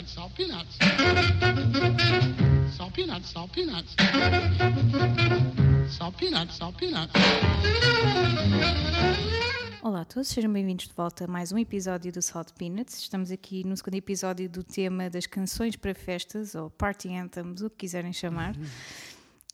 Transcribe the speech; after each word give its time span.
peanuts, 0.00 0.12
salt 0.14 0.34
peanuts. 0.34 0.78
Salt 2.76 2.94
peanuts, 2.94 3.28
salt 3.28 3.52
peanuts. 3.52 3.96
Salt 5.88 6.16
peanuts, 6.16 6.56
salt 6.56 6.76
peanuts. 6.78 7.12
Olá 9.82 10.02
a 10.02 10.04
todos, 10.04 10.28
sejam 10.28 10.52
bem-vindos 10.52 10.88
de 10.88 10.94
volta 10.94 11.24
a 11.24 11.28
mais 11.28 11.52
um 11.52 11.58
episódio 11.58 12.12
do 12.12 12.22
Salt 12.22 12.52
Peanuts. 12.58 12.98
Estamos 12.98 13.30
aqui 13.30 13.64
no 13.64 13.76
segundo 13.76 13.94
episódio 13.94 14.48
do 14.48 14.62
tema 14.62 15.10
das 15.10 15.26
canções 15.26 15.76
para 15.76 15.94
festas, 15.94 16.54
ou 16.54 16.70
party 16.70 17.14
anthems, 17.14 17.60
o 17.62 17.70
que 17.70 17.78
quiserem 17.78 18.12
chamar. 18.12 18.54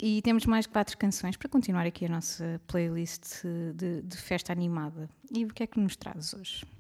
E 0.01 0.21
temos 0.23 0.45
mais 0.45 0.67
quatro 0.67 0.97
canções 0.99 1.37
para 1.37 1.49
continuar 1.49 1.87
aqui 1.87 2.05
a 2.05 2.09
nossa 2.09 2.61
playlist 2.67 3.43
de, 3.75 4.03
de 4.03 4.17
festa 4.17 4.53
animada. 4.53 5.09
E 5.33 5.45
o 5.45 5.49
que 5.49 5.63
é 5.63 5.67
que 5.67 5.81
nos 5.81 5.97
traz 5.97 6.35
hoje? 6.35 6.76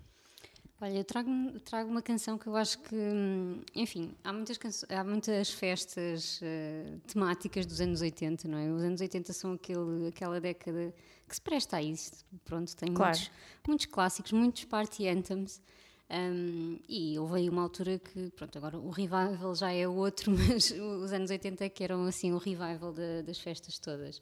Olha, 0.79 0.99
eu 0.99 1.05
trago, 1.05 1.31
trago 1.61 1.91
uma 1.91 2.03
canção 2.03 2.37
que 2.37 2.47
eu 2.47 2.55
acho 2.55 2.79
que, 2.81 2.95
hum, 2.95 3.63
enfim, 3.75 4.15
há 4.23 4.31
muitas, 4.31 4.85
há 4.91 5.03
muitas 5.03 5.51
festas 5.51 6.39
uh, 6.43 7.01
temáticas 7.07 7.65
dos 7.65 7.81
anos 7.81 8.03
80, 8.03 8.47
não 8.47 8.59
é? 8.59 8.71
Os 8.71 8.83
anos 8.83 9.01
80 9.01 9.33
são 9.33 9.55
aquele, 9.55 10.09
aquela 10.09 10.39
década 10.39 10.93
que 11.27 11.35
se 11.35 11.41
presta 11.41 11.79
a 11.79 11.83
isso. 11.83 12.13
Pronto, 12.45 12.77
tem 12.77 12.93
claro. 12.93 13.17
muitos, 13.17 13.31
muitos 13.67 13.87
clássicos, 13.87 14.33
muitos 14.33 14.65
party 14.65 15.09
anthems. 15.09 15.63
Um, 16.09 16.79
e 16.89 17.19
houve 17.19 17.39
aí 17.39 17.49
uma 17.49 17.63
altura 17.63 17.99
que, 17.99 18.31
pronto, 18.31 18.57
agora 18.59 18.79
o 18.79 18.91
revival 18.91 19.55
já 19.55 19.73
é 19.73 19.89
outro, 19.89 20.31
mas 20.37 20.71
os 20.71 21.13
anos 21.13 21.31
80 21.31 21.65
é 21.65 21.69
que 21.71 21.83
eram 21.83 22.05
assim 22.05 22.33
o 22.33 22.39
revival 22.39 22.93
das 23.25 23.39
festas 23.39 23.79
todas. 23.79 24.21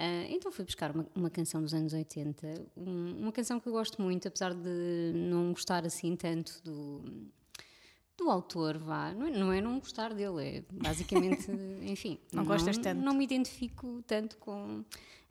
Uh, 0.00 0.32
então 0.34 0.50
fui 0.50 0.64
buscar 0.64 0.90
uma, 0.92 1.06
uma, 1.14 1.28
canção 1.28 1.60
dos 1.60 1.74
anos 1.74 1.92
80, 1.92 2.68
um, 2.74 3.20
uma 3.20 3.32
canção 3.32 3.60
que 3.60 3.68
eu 3.68 3.72
gosto 3.72 4.00
muito, 4.00 4.26
apesar 4.26 4.54
de 4.54 5.12
não 5.14 5.52
gostar 5.52 5.84
assim 5.84 6.16
tanto 6.16 6.58
do, 6.64 7.02
do 8.16 8.30
autor, 8.30 8.78
vá. 8.78 9.12
Não 9.12 9.26
é, 9.26 9.30
não 9.30 9.52
é 9.52 9.60
não 9.60 9.78
gostar 9.78 10.14
dele, 10.14 10.42
é 10.42 10.64
basicamente, 10.72 11.50
enfim. 11.84 12.18
Não, 12.32 12.42
não 12.42 12.48
gostas 12.48 12.78
tanto? 12.78 12.98
Não 13.02 13.12
me 13.12 13.24
identifico 13.24 14.02
tanto 14.06 14.38
com 14.38 14.82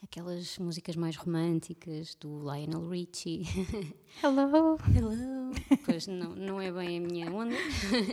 aquelas 0.04 0.60
músicas 0.60 0.96
mais 0.96 1.16
românticas 1.16 2.14
do 2.14 2.40
Lionel 2.40 2.88
Richie. 2.88 3.46
Hello! 4.24 4.78
Hello! 4.96 5.52
Pois 5.84 6.06
não, 6.06 6.36
não 6.36 6.62
é 6.62 6.72
bem 6.72 7.00
a 7.00 7.02
minha 7.02 7.32
onda. 7.32 7.56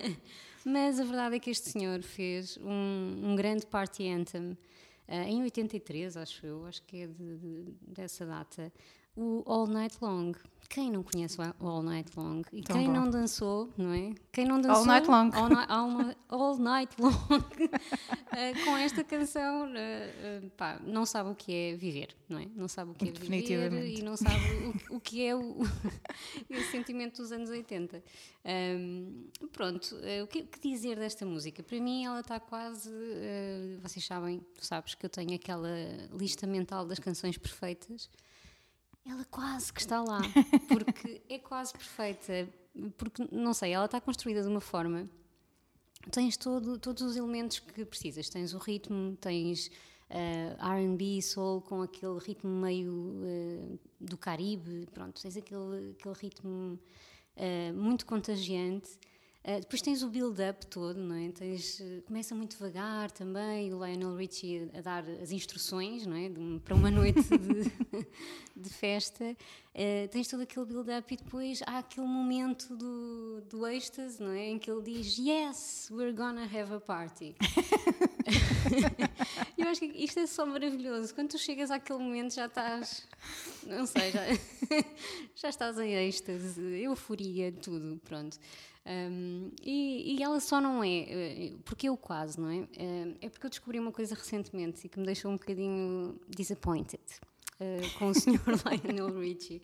Mas 0.64 0.98
a 0.98 1.04
verdade 1.04 1.36
é 1.36 1.38
que 1.38 1.50
este 1.50 1.68
senhor 1.68 2.00
fez 2.00 2.56
um, 2.62 3.30
um 3.30 3.36
grande 3.36 3.66
party 3.66 4.08
anthem 4.08 4.56
em 5.08 5.42
83, 5.42 6.16
acho 6.16 6.46
eu, 6.46 6.66
acho 6.66 6.82
que 6.82 7.02
é 7.02 7.06
de, 7.06 7.36
de, 7.36 7.74
dessa 7.80 8.26
data, 8.26 8.72
o 9.16 9.42
All 9.46 9.66
Night 9.66 9.96
Long. 10.00 10.32
Quem 10.68 10.90
não 10.90 11.02
conhece 11.02 11.38
o 11.60 11.66
All 11.66 11.82
Night 11.82 12.10
Long? 12.16 12.42
E 12.52 12.62
Tão 12.62 12.76
quem 12.76 12.86
bom. 12.86 12.92
não 12.92 13.10
dançou, 13.10 13.72
não 13.76 13.92
é? 13.92 14.12
Quem 14.32 14.44
não 14.44 14.60
dançou? 14.60 14.80
All 14.80 14.84
Night 14.84 15.08
Long. 15.08 15.30
All, 15.32 15.50
all, 15.68 16.14
all 16.28 16.58
Night 16.58 16.94
Long. 17.00 17.10
uh, 17.10 18.64
com 18.64 18.76
esta 18.76 19.04
canção, 19.04 19.68
uh, 19.70 20.50
pá, 20.56 20.80
não 20.84 21.06
sabe 21.06 21.30
o 21.30 21.34
que 21.34 21.54
é 21.54 21.76
viver, 21.76 22.14
não 22.28 22.38
é? 22.38 22.46
Não 22.54 22.68
sabe 22.68 22.90
o 22.90 22.94
que 22.94 23.08
é 23.08 23.12
viver 23.12 23.86
e 23.86 24.02
não 24.02 24.16
sabe 24.16 24.34
o, 24.90 24.96
o 24.96 25.00
que 25.00 25.24
é 25.24 25.34
o, 25.34 25.60
o 25.62 26.60
sentimento 26.70 27.22
dos 27.22 27.32
anos 27.32 27.48
80. 27.48 28.02
Um, 28.44 29.28
pronto, 29.52 29.96
o 30.22 30.26
que, 30.26 30.42
que, 30.42 30.68
dizer 30.68 30.96
desta 30.96 31.24
música? 31.24 31.62
Para 31.62 31.80
mim 31.80 32.04
ela 32.04 32.20
está 32.20 32.40
quase, 32.40 32.90
vocês 33.80 34.04
sabem, 34.04 34.40
tu 34.54 34.64
sabes 34.64 34.94
que 34.94 35.06
eu 35.06 35.10
tenho 35.10 35.34
aquela 35.34 35.68
lista 36.12 36.46
mental 36.46 36.84
das 36.84 36.98
canções 36.98 37.38
perfeitas 37.38 38.10
ela 39.08 39.24
quase 39.26 39.72
que 39.72 39.80
está 39.80 40.02
lá, 40.02 40.20
porque 40.68 41.22
é 41.28 41.38
quase 41.38 41.72
perfeita, 41.72 42.48
porque 42.96 43.26
não 43.30 43.54
sei, 43.54 43.72
ela 43.72 43.86
está 43.86 44.00
construída 44.00 44.42
de 44.42 44.48
uma 44.48 44.60
forma. 44.60 45.08
Tens 46.10 46.36
todo, 46.36 46.78
todos 46.78 47.02
os 47.02 47.16
elementos 47.16 47.58
que 47.58 47.84
precisas. 47.84 48.28
Tens 48.28 48.54
o 48.54 48.58
ritmo, 48.58 49.16
tens 49.16 49.70
uh, 50.10 50.94
RB, 50.94 51.20
soul, 51.22 51.60
com 51.60 51.82
aquele 51.82 52.18
ritmo 52.18 52.50
meio 52.50 52.92
uh, 52.92 53.78
do 54.00 54.16
Caribe, 54.16 54.86
pronto, 54.92 55.20
tens 55.20 55.36
aquele, 55.36 55.96
aquele 55.98 56.14
ritmo 56.14 56.78
uh, 57.36 57.74
muito 57.74 58.06
contagiante. 58.06 58.98
Uh, 59.46 59.60
depois 59.60 59.80
tens 59.80 60.02
o 60.02 60.08
build-up 60.08 60.66
todo, 60.66 60.98
não 60.98 61.14
é? 61.14 61.30
Tens, 61.30 61.78
uh, 61.78 62.02
começa 62.04 62.34
muito 62.34 62.56
devagar 62.56 63.12
também, 63.12 63.72
o 63.72 63.84
Lionel 63.84 64.16
Richie 64.16 64.68
a, 64.74 64.78
a 64.78 64.80
dar 64.80 65.04
as 65.22 65.30
instruções, 65.30 66.04
não 66.04 66.16
é? 66.16 66.28
De, 66.28 66.60
para 66.64 66.74
uma 66.74 66.90
noite 66.90 67.22
de, 67.22 67.70
de 68.56 68.70
festa. 68.70 69.36
Uh, 69.72 70.08
tens 70.10 70.26
todo 70.26 70.40
aquele 70.40 70.66
build-up 70.66 71.14
e 71.14 71.16
depois 71.16 71.62
há 71.64 71.78
aquele 71.78 72.08
momento 72.08 72.74
do, 72.74 73.40
do 73.48 73.64
êxtase, 73.68 74.20
não 74.20 74.32
é? 74.32 74.46
Em 74.46 74.58
que 74.58 74.68
ele 74.68 74.82
diz, 74.82 75.16
yes, 75.16 75.90
we're 75.92 76.12
gonna 76.12 76.42
have 76.42 76.74
a 76.74 76.80
party. 76.80 77.36
Eu 79.56 79.68
acho 79.68 79.78
que 79.80 79.86
isto 79.86 80.18
é 80.18 80.26
só 80.26 80.44
maravilhoso. 80.44 81.14
Quando 81.14 81.30
tu 81.30 81.38
chegas 81.38 81.70
àquele 81.70 82.00
momento 82.00 82.34
já 82.34 82.46
estás, 82.46 83.06
não 83.64 83.86
sei, 83.86 84.10
já, 84.10 84.22
já 85.36 85.48
estás 85.50 85.78
em 85.78 85.94
êxtase, 85.94 86.60
euforia, 86.82 87.52
tudo, 87.52 88.00
pronto. 88.04 88.38
Um, 88.86 89.50
e, 89.62 90.14
e, 90.14 90.22
ela 90.22 90.38
só 90.38 90.60
não 90.60 90.82
é, 90.84 90.98
eh, 91.08 91.52
porque 91.64 91.88
eu 91.88 91.96
quase, 91.96 92.40
não 92.40 92.48
é? 92.48 92.68
É 93.20 93.28
porque 93.28 93.46
eu 93.46 93.50
descobri 93.50 93.80
uma 93.80 93.90
coisa 93.90 94.14
recentemente 94.14 94.86
e 94.86 94.88
que 94.88 94.96
me 95.00 95.04
deixou 95.04 95.28
um 95.32 95.36
bocadinho 95.36 96.16
disappointed 96.28 97.02
uh, 97.60 97.98
com 97.98 98.10
o 98.10 98.14
Sr. 98.14 98.40
Lionel 98.84 99.18
Richie. 99.18 99.60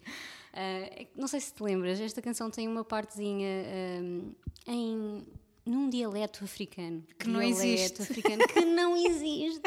Uh, 0.52 1.06
não 1.14 1.28
sei 1.28 1.40
se 1.40 1.54
te 1.54 1.62
lembras, 1.62 2.00
esta 2.00 2.20
canção 2.20 2.50
tem 2.50 2.66
uma 2.66 2.84
partezinha 2.84 3.48
um, 4.02 4.34
em 4.66 5.24
num 5.64 5.88
dialeto 5.88 6.42
africano. 6.42 7.04
Que 7.16 7.28
não 7.28 7.40
existe. 7.40 8.02
africano 8.02 8.44
que 8.48 8.64
não 8.64 8.96
existe. 8.96 9.62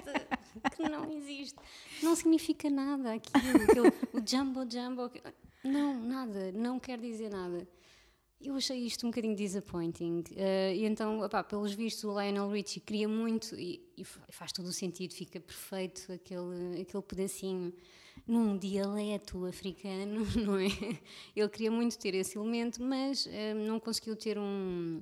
que 0.76 0.84
não 0.84 1.10
existe. 1.10 1.58
Não 2.04 2.14
significa 2.14 2.70
nada 2.70 3.14
aquilo. 3.14 3.64
aquilo 3.64 3.88
o 4.12 4.22
jumbo 4.26 4.70
jumbo. 4.70 5.10
Não, 5.64 5.94
nada. 5.94 6.52
Não 6.52 6.78
quer 6.78 7.00
dizer 7.00 7.30
nada. 7.30 7.66
Eu 8.46 8.56
achei 8.56 8.78
isto 8.86 9.08
um 9.08 9.10
bocadinho 9.10 9.36
disappointing. 9.36 10.20
Uh, 10.20 10.72
e 10.76 10.86
então, 10.86 11.20
opá, 11.22 11.44
pelos 11.44 11.74
vistos, 11.74 12.04
o 12.04 12.12
Lionel 12.12 12.48
Richie 12.52 12.80
queria 12.80 13.08
muito, 13.08 13.56
e, 13.56 13.82
e, 13.98 14.04
faz 14.04 14.52
todo 14.52 14.68
o 14.68 14.72
sentido, 14.72 15.16
fica 15.16 15.40
perfeito 15.40 16.12
aquele, 16.12 16.80
aquele 16.80 17.02
pedacinho 17.02 17.74
num 18.28 18.56
dialeto 18.56 19.48
africano, 19.48 20.24
não 20.46 20.58
é? 20.60 20.68
Ele 21.36 21.50
queria 21.50 21.72
muito 21.72 21.98
ter 21.98 22.14
esse 22.14 22.38
elemento, 22.38 22.84
mas 22.84 23.26
uh, 23.26 23.56
não 23.66 23.80
conseguiu 23.80 24.16
ter 24.16 24.38
um, 24.38 25.02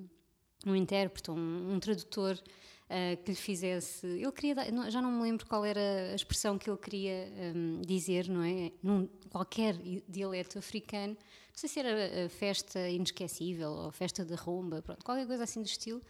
um 0.66 0.74
intérprete, 0.74 1.30
um, 1.30 1.74
um 1.74 1.80
tradutor 1.82 2.36
uh, 2.36 3.24
que 3.26 3.32
lhe 3.32 3.36
fizesse. 3.36 4.08
Ele 4.08 4.32
queria, 4.32 4.56
já 4.90 5.02
não 5.02 5.12
me 5.12 5.22
lembro 5.22 5.46
qual 5.46 5.66
era 5.66 6.12
a 6.14 6.16
expressão 6.16 6.58
que 6.58 6.70
ele 6.70 6.80
queria 6.80 7.28
um, 7.54 7.82
dizer, 7.82 8.30
não 8.30 8.42
é? 8.42 8.72
Num 8.82 9.06
qualquer 9.30 9.76
dialeto 10.08 10.58
africano 10.58 11.18
não 11.54 11.60
sei 11.60 11.70
se 11.70 11.80
era 11.80 12.26
a 12.26 12.30
festa 12.30 12.90
inesquecível 12.90 13.70
ou 13.70 13.92
festa 13.92 14.26
da 14.26 14.36
rumba, 14.36 14.82
pronto, 14.82 15.06
qualquer 15.06 15.28
coisa 15.28 15.44
assim 15.44 15.62
do 15.62 15.68
estilo, 15.68 16.02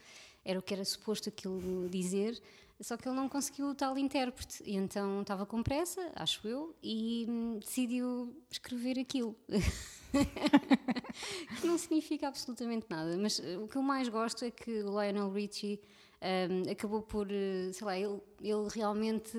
era 0.46 0.58
o 0.58 0.62
que 0.62 0.74
era 0.74 0.86
suposto 0.86 1.28
aquilo 1.28 1.90
dizer, 1.90 2.42
só 2.80 2.96
que 2.96 3.08
ele 3.08 3.16
não 3.16 3.28
conseguiu 3.28 3.68
o 3.68 3.76
tal 3.76 3.98
intérprete, 3.98 4.64
e 4.66 4.78
então 4.78 5.22
estava 5.22 5.46
com 5.46 5.62
pressa, 5.62 6.10
acho 6.16 6.48
eu, 6.48 6.74
e 6.82 7.26
hum, 7.30 7.60
decidiu 7.60 8.34
escrever 8.50 8.98
aquilo. 8.98 9.36
que 11.60 11.68
não 11.68 11.78
significa 11.78 12.30
absolutamente 12.30 12.86
nada, 12.90 13.18
mas 13.18 13.40
eh, 13.40 13.58
o 13.58 13.68
que 13.68 13.76
eu 13.76 13.82
mais 13.82 14.08
gosto 14.08 14.46
é 14.46 14.52
que 14.52 14.82
o 14.84 15.02
Lionel 15.02 15.30
Richie 15.30 15.82
um, 16.22 16.72
acabou 16.72 17.02
por, 17.02 17.28
eh, 17.30 17.74
sei 17.74 17.86
lá, 17.86 17.98
ele, 17.98 18.22
ele 18.42 18.70
realmente 18.74 19.38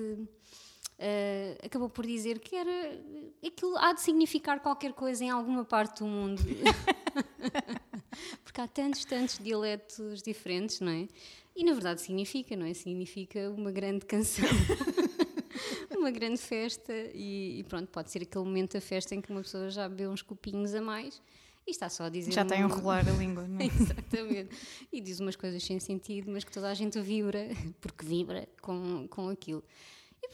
Uh, 0.97 1.65
acabou 1.65 1.89
por 1.89 2.05
dizer 2.05 2.39
que 2.39 2.55
era 2.55 3.01
aquilo 3.45 3.77
há 3.77 3.91
de 3.91 4.01
significar 4.01 4.61
qualquer 4.61 4.93
coisa 4.93 5.23
em 5.25 5.29
alguma 5.29 5.65
parte 5.65 5.99
do 5.99 6.05
mundo. 6.05 6.41
Porque 8.43 8.61
há 8.61 8.67
tantos, 8.67 9.03
tantos 9.03 9.37
dialetos 9.37 10.21
diferentes, 10.21 10.79
não 10.79 10.91
é? 10.91 11.07
E 11.53 11.63
na 11.65 11.73
verdade 11.73 12.01
significa, 12.01 12.55
não 12.55 12.65
é? 12.65 12.73
Significa 12.73 13.49
uma 13.51 13.71
grande 13.71 14.05
canção. 14.05 14.45
uma 15.97 16.11
grande 16.11 16.39
festa 16.39 16.93
e, 17.13 17.59
e, 17.59 17.63
pronto, 17.63 17.87
pode 17.87 18.11
ser 18.11 18.21
aquele 18.21 18.45
momento 18.45 18.73
da 18.73 18.81
festa 18.81 19.15
em 19.15 19.21
que 19.21 19.31
uma 19.31 19.41
pessoa 19.41 19.69
já 19.69 19.89
bebeu 19.89 20.11
uns 20.11 20.21
copinhos 20.21 20.73
a 20.75 20.81
mais 20.81 21.21
e 21.65 21.71
está 21.71 21.89
só 21.89 22.03
a 22.03 22.09
dizer. 22.09 22.31
Já 22.31 22.45
tem 22.45 22.61
a 22.61 22.65
enrolar 22.65 23.07
a 23.07 23.11
língua, 23.11 23.43
não 23.47 23.59
é? 23.59 23.65
Exatamente. 23.65 24.55
E 24.93 25.01
diz 25.01 25.19
umas 25.19 25.35
coisas 25.35 25.63
sem 25.63 25.79
sentido, 25.79 26.31
mas 26.31 26.43
que 26.43 26.51
toda 26.51 26.69
a 26.69 26.73
gente 26.73 26.99
vibra, 27.01 27.49
porque 27.81 28.05
vibra 28.05 28.47
com, 28.61 29.07
com 29.07 29.29
aquilo. 29.29 29.63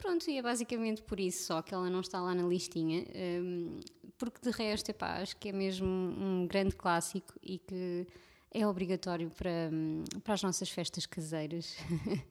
Pronto, 0.02 0.28
e 0.28 0.36
é 0.36 0.42
basicamente 0.42 1.00
por 1.00 1.20
isso 1.20 1.44
só 1.44 1.62
que 1.62 1.72
ela 1.72 1.88
não 1.88 2.00
está 2.00 2.20
lá 2.20 2.34
na 2.34 2.42
listinha, 2.42 3.06
um, 3.40 3.78
porque 4.18 4.40
de 4.42 4.50
resto, 4.50 4.90
epá, 4.90 5.20
acho 5.22 5.36
que 5.36 5.50
é 5.50 5.52
mesmo 5.52 5.86
um 5.86 6.44
grande 6.48 6.74
clássico 6.74 7.32
e 7.40 7.58
que 7.58 8.04
é 8.50 8.66
obrigatório 8.66 9.30
para, 9.30 9.70
hum, 9.72 10.02
para 10.24 10.34
as 10.34 10.42
nossas 10.42 10.68
festas 10.68 11.06
caseiras. 11.06 11.76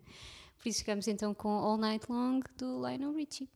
por 0.59 0.67
isso 0.67 0.79
ficamos 0.79 1.07
então 1.07 1.33
com 1.33 1.47
All 1.47 1.77
Night 1.77 2.05
Long 2.11 2.41
do 2.57 2.85
Lionel 2.85 3.13
Richie. 3.13 3.49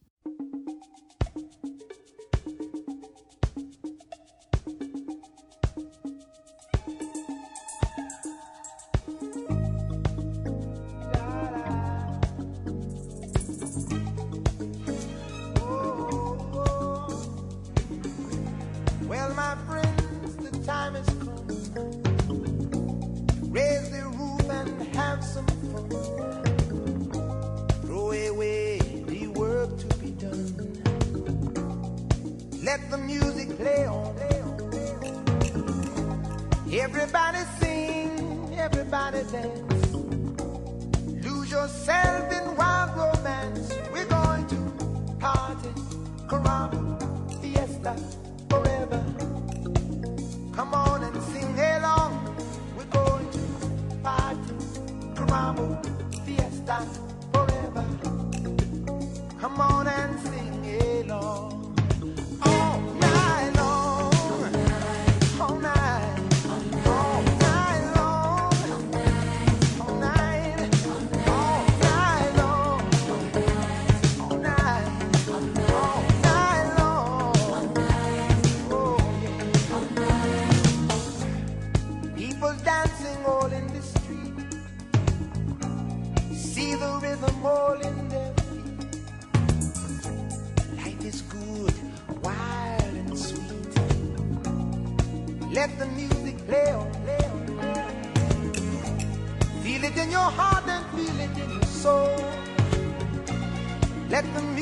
Let 104.33 104.41
the 104.41 104.54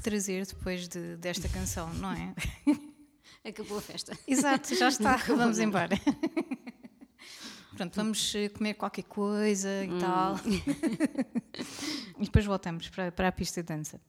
que 0.00 0.04
trazer 0.04 0.46
depois 0.46 0.88
de- 0.88 1.16
desta 1.16 1.48
canção, 1.48 1.92
não 1.94 2.10
é? 2.12 2.34
Acabou 3.48 3.78
a 3.78 3.80
festa. 3.82 4.18
Exato, 4.26 4.74
já 4.74 4.88
está, 4.88 5.12
Nunca 5.18 5.36
vamos 5.36 5.58
embora. 5.58 5.96
Pronto, 7.76 7.94
vamos 7.96 8.34
eh, 8.34 8.48
comer 8.50 8.74
qualquer 8.74 9.04
coisa 9.04 9.68
e 9.84 9.98
tal. 10.00 10.36
e 12.18 12.24
depois 12.24 12.44
voltamos 12.44 12.88
para, 12.88 13.10
para 13.12 13.28
a 13.28 13.32
pista 13.32 13.62
de 13.62 13.68
dança. 13.68 14.00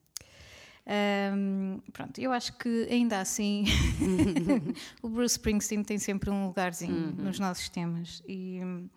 Ahm, 0.85 1.79
pronto, 1.93 2.19
eu 2.19 2.31
acho 2.33 2.57
que 2.57 2.87
ainda 2.89 3.21
assim 3.21 3.65
o 5.01 5.07
Bruce 5.09 5.35
Springsteen 5.35 5.83
tem 5.83 5.99
sempre 5.99 6.29
um 6.29 6.47
lugarzinho 6.47 7.13
nos 7.13 7.37
nossos 7.39 7.69
temas 7.69 8.21
e 8.27 8.59
hum, 8.63 8.89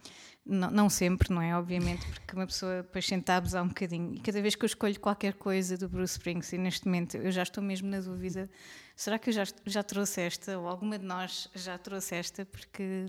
não, 0.46 0.70
não 0.70 0.90
sempre, 0.90 1.32
não 1.32 1.40
é? 1.40 1.56
Obviamente, 1.56 2.06
porque 2.06 2.34
uma 2.36 2.46
pessoa 2.46 2.82
depois 2.82 3.06
senta 3.06 3.32
a 3.32 3.36
abusar 3.38 3.62
um 3.64 3.68
bocadinho. 3.68 4.14
E 4.14 4.20
cada 4.20 4.40
vez 4.42 4.54
que 4.54 4.64
eu 4.64 4.66
escolho 4.66 4.98
qualquer 5.00 5.34
coisa 5.34 5.76
do 5.78 5.88
Bruce 5.88 6.12
Springsteen, 6.14 6.62
neste 6.62 6.86
momento, 6.86 7.16
eu 7.16 7.30
já 7.30 7.42
estou 7.42 7.62
mesmo 7.62 7.88
na 7.88 8.00
dúvida: 8.00 8.50
será 8.94 9.18
que 9.18 9.30
eu 9.30 9.32
já, 9.32 9.44
já 9.64 9.82
trouxe 9.82 10.20
esta? 10.20 10.58
Ou 10.58 10.68
alguma 10.68 10.98
de 10.98 11.04
nós 11.06 11.48
já 11.54 11.78
trouxe 11.78 12.14
esta? 12.14 12.44
Porque 12.44 13.06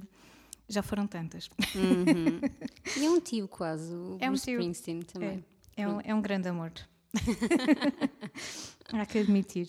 já 0.67 0.81
foram 0.81 1.07
tantas. 1.07 1.49
E 2.97 3.03
é 3.05 3.09
um 3.09 3.19
tio 3.19 3.47
quase, 3.47 3.93
o 3.93 4.17
É 4.21 4.27
um 4.27 4.33
Bruce 4.33 4.45
tio. 4.45 4.59
Springsteen 4.59 5.01
também. 5.01 5.43
É, 5.75 5.81
é 5.81 5.87
um, 5.87 6.01
é 6.01 6.15
um 6.15 6.21
grande 6.21 6.47
amor. 6.47 6.71
Há 8.93 9.05
que 9.05 9.19
admitir. 9.19 9.67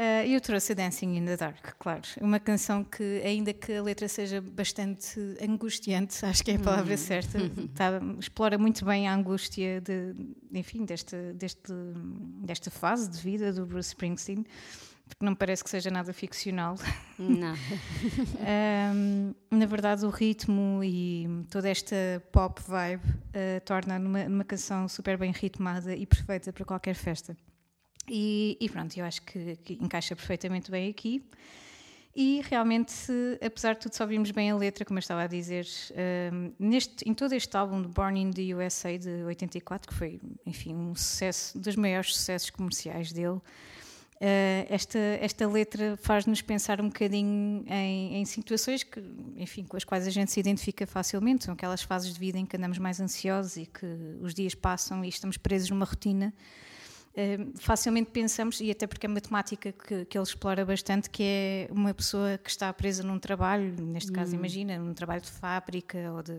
Ah, 0.00 0.24
eu 0.24 0.40
trouxe 0.40 0.70
a 0.70 0.74
Dancing 0.76 1.16
in 1.16 1.24
the 1.24 1.36
Dark, 1.36 1.74
claro. 1.76 2.02
Uma 2.20 2.38
canção 2.38 2.84
que, 2.84 3.20
ainda 3.24 3.52
que 3.52 3.72
a 3.72 3.82
letra 3.82 4.06
seja 4.06 4.40
bastante 4.40 5.18
angustiante, 5.42 6.22
acho 6.24 6.44
que 6.44 6.52
é 6.52 6.54
a 6.54 6.58
palavra 6.60 6.96
certa, 6.96 7.36
tá- 7.74 8.00
explora 8.16 8.56
muito 8.56 8.84
bem 8.84 9.08
a 9.08 9.14
angústia 9.14 9.80
de, 9.80 10.14
enfim, 10.52 10.84
desta, 10.84 11.32
deste, 11.34 11.72
desta 12.44 12.70
fase 12.70 13.10
de 13.10 13.18
vida 13.18 13.52
do 13.52 13.66
Bruce 13.66 13.88
Springsteen, 13.88 14.46
porque 15.08 15.24
não 15.24 15.34
parece 15.34 15.64
que 15.64 15.70
seja 15.70 15.90
nada 15.90 16.12
ficcional. 16.12 16.76
Não. 17.18 17.56
Um, 18.94 19.34
na 19.50 19.66
verdade, 19.66 20.06
o 20.06 20.10
ritmo 20.10 20.80
e 20.82 21.26
toda 21.50 21.68
esta 21.68 21.96
pop 22.30 22.62
vibe 22.66 23.02
uh, 23.04 23.60
torna 23.64 23.98
numa, 23.98 24.28
numa 24.28 24.44
canção 24.44 24.88
super 24.88 25.18
bem 25.18 25.32
ritmada 25.32 25.94
e 25.94 26.06
perfeita 26.06 26.52
para 26.52 26.64
qualquer 26.64 26.94
festa. 26.94 27.36
E, 28.08 28.56
e 28.60 28.68
pronto, 28.68 28.96
eu 28.96 29.04
acho 29.04 29.22
que, 29.22 29.56
que 29.64 29.74
encaixa 29.74 30.16
perfeitamente 30.16 30.70
bem 30.70 30.90
aqui. 30.90 31.22
E 32.16 32.40
realmente, 32.48 33.12
apesar 33.44 33.74
de 33.74 33.80
tudo, 33.80 33.94
só 33.94 34.04
vimos 34.04 34.32
bem 34.32 34.50
a 34.50 34.56
letra, 34.56 34.84
como 34.84 34.98
eu 34.98 35.00
estava 35.00 35.22
a 35.22 35.26
dizer, 35.28 35.66
um, 36.32 36.52
neste, 36.58 37.08
em 37.08 37.14
todo 37.14 37.32
este 37.32 37.56
álbum 37.56 37.80
de 37.80 37.88
Born 37.88 38.20
in 38.20 38.32
the 38.32 38.54
USA 38.54 38.98
de 38.98 39.22
84, 39.24 39.88
que 39.88 39.94
foi, 39.94 40.20
enfim, 40.44 40.74
um 40.74 40.96
sucesso, 40.96 41.56
dos 41.56 41.76
maiores 41.76 42.14
sucessos 42.14 42.50
comerciais 42.50 43.12
dele, 43.12 43.40
Uh, 44.18 44.66
esta, 44.68 44.98
esta 44.98 45.46
letra 45.46 45.96
faz-nos 45.96 46.42
pensar 46.42 46.80
um 46.80 46.88
bocadinho 46.88 47.64
em, 47.68 48.16
em, 48.16 48.24
situações 48.24 48.82
que, 48.82 49.00
enfim, 49.36 49.62
com 49.62 49.76
as 49.76 49.84
quais 49.84 50.08
a 50.08 50.10
gente 50.10 50.32
se 50.32 50.40
identifica 50.40 50.84
facilmente, 50.88 51.44
são 51.44 51.54
aquelas 51.54 51.82
fases 51.82 52.12
de 52.12 52.18
vida 52.18 52.36
em 52.36 52.44
que 52.44 52.56
andamos 52.56 52.78
mais 52.78 52.98
ansiosos 52.98 53.56
e 53.56 53.66
que 53.66 53.86
os 54.20 54.34
dias 54.34 54.56
passam 54.56 55.04
e 55.04 55.08
estamos 55.08 55.36
presos 55.36 55.70
numa 55.70 55.84
rotina. 55.84 56.34
Uh, 57.18 57.50
facilmente 57.58 58.12
pensamos, 58.12 58.60
e 58.60 58.70
até 58.70 58.86
porque 58.86 59.04
é 59.04 59.08
uma 59.08 59.20
temática 59.20 59.72
que, 59.72 60.04
que 60.04 60.16
ele 60.16 60.24
explora 60.24 60.64
bastante, 60.64 61.10
que 61.10 61.24
é 61.24 61.68
uma 61.72 61.92
pessoa 61.92 62.38
que 62.38 62.48
está 62.48 62.72
presa 62.72 63.02
num 63.02 63.18
trabalho, 63.18 63.74
neste 63.82 64.12
caso, 64.12 64.32
hum. 64.32 64.38
imagina, 64.38 64.78
num 64.78 64.94
trabalho 64.94 65.20
de 65.20 65.30
fábrica 65.30 65.98
ou 66.12 66.22
de 66.22 66.38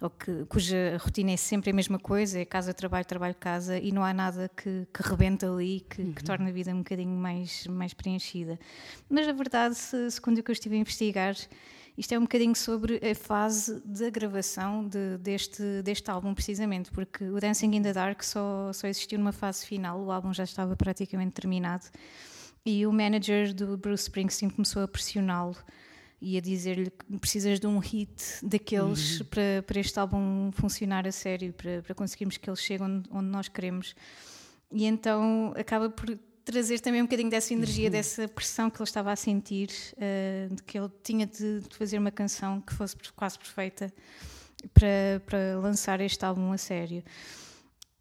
ou 0.00 0.08
que, 0.08 0.46
cuja 0.46 0.96
rotina 0.98 1.32
é 1.32 1.36
sempre 1.36 1.70
a 1.70 1.74
mesma 1.74 1.98
coisa, 1.98 2.38
é 2.40 2.44
casa, 2.44 2.72
trabalho, 2.72 3.04
trabalho, 3.04 3.34
casa, 3.34 3.78
e 3.78 3.92
não 3.92 4.02
há 4.02 4.14
nada 4.14 4.50
que, 4.56 4.86
que 4.92 5.02
rebente 5.02 5.44
ali, 5.44 5.84
que, 5.88 6.00
uhum. 6.00 6.12
que 6.14 6.24
torne 6.24 6.48
a 6.48 6.52
vida 6.52 6.72
um 6.72 6.78
bocadinho 6.78 7.14
mais, 7.14 7.66
mais 7.66 7.92
preenchida. 7.92 8.58
Mas 9.10 9.28
a 9.28 9.32
verdade, 9.32 9.76
segundo 10.10 10.38
o 10.38 10.42
que 10.42 10.50
eu 10.50 10.54
estive 10.54 10.76
a 10.76 10.78
investigar, 10.78 11.36
isto 11.96 12.12
é 12.12 12.18
um 12.18 12.22
bocadinho 12.22 12.54
sobre 12.54 13.00
a 13.08 13.14
fase 13.14 13.80
da 13.84 14.08
gravação 14.10 14.86
de, 14.86 15.18
deste, 15.18 15.82
deste 15.82 16.10
álbum, 16.10 16.34
precisamente, 16.34 16.90
porque 16.90 17.24
o 17.24 17.40
Dancing 17.40 17.74
in 17.74 17.82
the 17.82 17.92
Dark 17.92 18.22
só, 18.22 18.72
só 18.72 18.86
existiu 18.86 19.18
numa 19.18 19.32
fase 19.32 19.66
final, 19.66 20.00
o 20.00 20.10
álbum 20.10 20.32
já 20.32 20.44
estava 20.44 20.76
praticamente 20.76 21.32
terminado, 21.32 21.86
e 22.64 22.86
o 22.86 22.92
manager 22.92 23.54
do 23.54 23.76
Bruce 23.76 24.04
Springsteen 24.04 24.50
começou 24.50 24.82
a 24.82 24.88
pressioná-lo 24.88 25.56
e 26.20 26.36
a 26.36 26.40
dizer-lhe 26.40 26.90
que 26.90 27.18
precisas 27.18 27.58
de 27.58 27.66
um 27.66 27.78
hit 27.78 28.22
daqueles 28.42 29.20
uhum. 29.20 29.26
para, 29.26 29.62
para 29.66 29.80
este 29.80 29.98
álbum 29.98 30.50
funcionar 30.52 31.06
a 31.06 31.12
sério, 31.12 31.52
para, 31.54 31.82
para 31.82 31.94
conseguirmos 31.94 32.36
que 32.36 32.48
ele 32.48 32.56
chegue 32.56 32.82
onde, 32.82 33.08
onde 33.10 33.28
nós 33.28 33.48
queremos. 33.48 33.94
E 34.70 34.84
então 34.84 35.54
acaba 35.56 35.88
por 35.88 36.18
trazer 36.50 36.80
também 36.80 37.00
um 37.00 37.04
bocadinho 37.04 37.30
dessa 37.30 37.52
energia, 37.54 37.86
uhum. 37.86 37.92
dessa 37.92 38.28
pressão 38.28 38.68
que 38.68 38.78
ele 38.78 38.84
estava 38.84 39.12
a 39.12 39.16
sentir, 39.16 39.70
uh, 39.94 40.54
de 40.54 40.62
que 40.62 40.78
ele 40.78 40.90
tinha 41.02 41.26
de, 41.26 41.60
de, 41.60 41.76
fazer 41.76 41.98
uma 41.98 42.10
canção 42.10 42.60
que 42.60 42.74
fosse 42.74 42.96
quase 43.14 43.38
perfeita 43.38 43.92
para, 44.74 45.22
para 45.24 45.58
lançar 45.60 46.00
este 46.00 46.24
álbum 46.24 46.52
a 46.52 46.58
sério. 46.58 47.04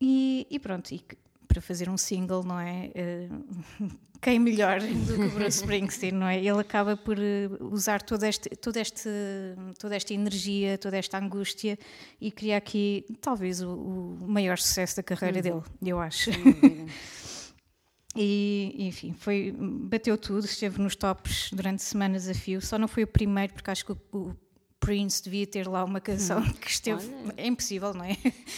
E, 0.01 0.47
e 0.49 0.57
pronto, 0.57 0.91
e 0.91 1.01
para 1.47 1.61
fazer 1.61 1.89
um 1.89 1.97
single, 1.97 2.43
não 2.43 2.59
é? 2.59 2.91
Uh, 2.95 3.89
quem 4.21 4.39
melhor 4.39 4.81
do 4.81 5.15
que 5.15 5.27
Bruce 5.35 5.59
Springsteen, 5.61 6.11
não 6.11 6.27
é? 6.27 6.39
Ele 6.39 6.59
acaba 6.59 6.97
por 6.97 7.17
eh, 7.17 7.49
usar 7.61 8.01
toda, 8.01 8.27
este, 8.27 8.49
toda, 8.49 8.81
este, 8.81 9.09
toda 9.77 9.95
esta 9.95 10.13
energia, 10.13 10.77
toda 10.77 10.97
esta 10.97 11.17
angústia 11.17 11.79
e 12.19 12.29
criar 12.29 12.57
aqui 12.57 13.05
talvez 13.21 13.61
o, 13.61 13.71
o 13.71 14.27
maior 14.27 14.57
sucesso 14.57 14.97
da 14.97 15.03
carreira 15.03 15.37
uhum. 15.37 15.61
dele, 15.61 15.89
eu 15.89 15.99
acho. 15.99 16.31
E, 18.21 18.75
enfim, 18.79 19.13
foi, 19.17 19.55
bateu 19.57 20.17
tudo, 20.17 20.43
esteve 20.43 20.81
nos 20.81 20.93
tops 20.93 21.51
durante 21.53 21.81
semanas 21.81 22.27
a 22.27 22.33
fio. 22.33 22.61
Só 22.61 22.77
não 22.77 22.85
foi 22.85 23.03
o 23.03 23.07
primeiro, 23.07 23.53
porque 23.53 23.71
acho 23.71 23.85
que 23.85 23.93
o, 23.93 23.97
o 24.11 24.35
Prince 24.77 25.23
devia 25.23 25.47
ter 25.47 25.65
lá 25.65 25.85
uma 25.85 26.01
canção 26.01 26.41
hum. 26.41 26.51
que 26.59 26.69
esteve. 26.69 27.01
Olha, 27.07 27.33
é 27.37 27.47
impossível, 27.47 27.93
não 27.93 28.03
é? 28.03 28.17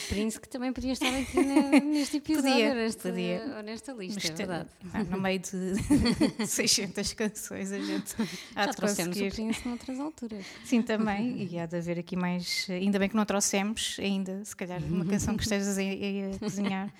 Prince 0.10 0.41
que 0.41 0.50
também 0.50 0.74
podia 0.74 0.94
estar 0.94 1.13
aqui 1.13 1.38
neste 1.86 2.18
episódio, 2.18 2.51
podia, 2.51 2.74
nesta, 2.74 3.10
podia. 3.10 3.62
nesta 3.62 3.94
lista, 3.94 4.27
é 4.27 4.36
verdade. 4.36 4.70
Ah, 4.94 5.03
no 5.03 5.22
meio 5.22 5.38
de 5.38 5.75
600 6.44 7.13
canções, 7.13 7.72
a 7.72 7.80
gente 7.80 8.15
há 8.56 8.65
Já 8.65 8.74
trouxemos 8.74 9.15
conseguir. 9.15 9.32
o 9.32 9.36
Prince 9.36 9.68
noutras 9.68 10.00
alturas. 10.00 10.46
Sim, 10.65 10.82
também, 10.82 11.48
e 11.51 11.60
há 11.60 11.68
de 11.68 11.75
haver 11.75 12.00
aqui 12.00 12.15
mais. 12.15 12.65
Ainda 12.68 12.98
bem 12.98 13.10
que 13.10 13.15
não 13.15 13.25
trouxemos 13.25 13.98
ainda, 14.00 14.44
se 14.44 14.56
calhar, 14.56 14.82
uma 14.84 15.06
canção 15.06 15.38
que 15.38 15.44
estejas 15.44 15.77
a, 15.77 15.82
a 15.82 16.39
cozinhar, 16.39 16.91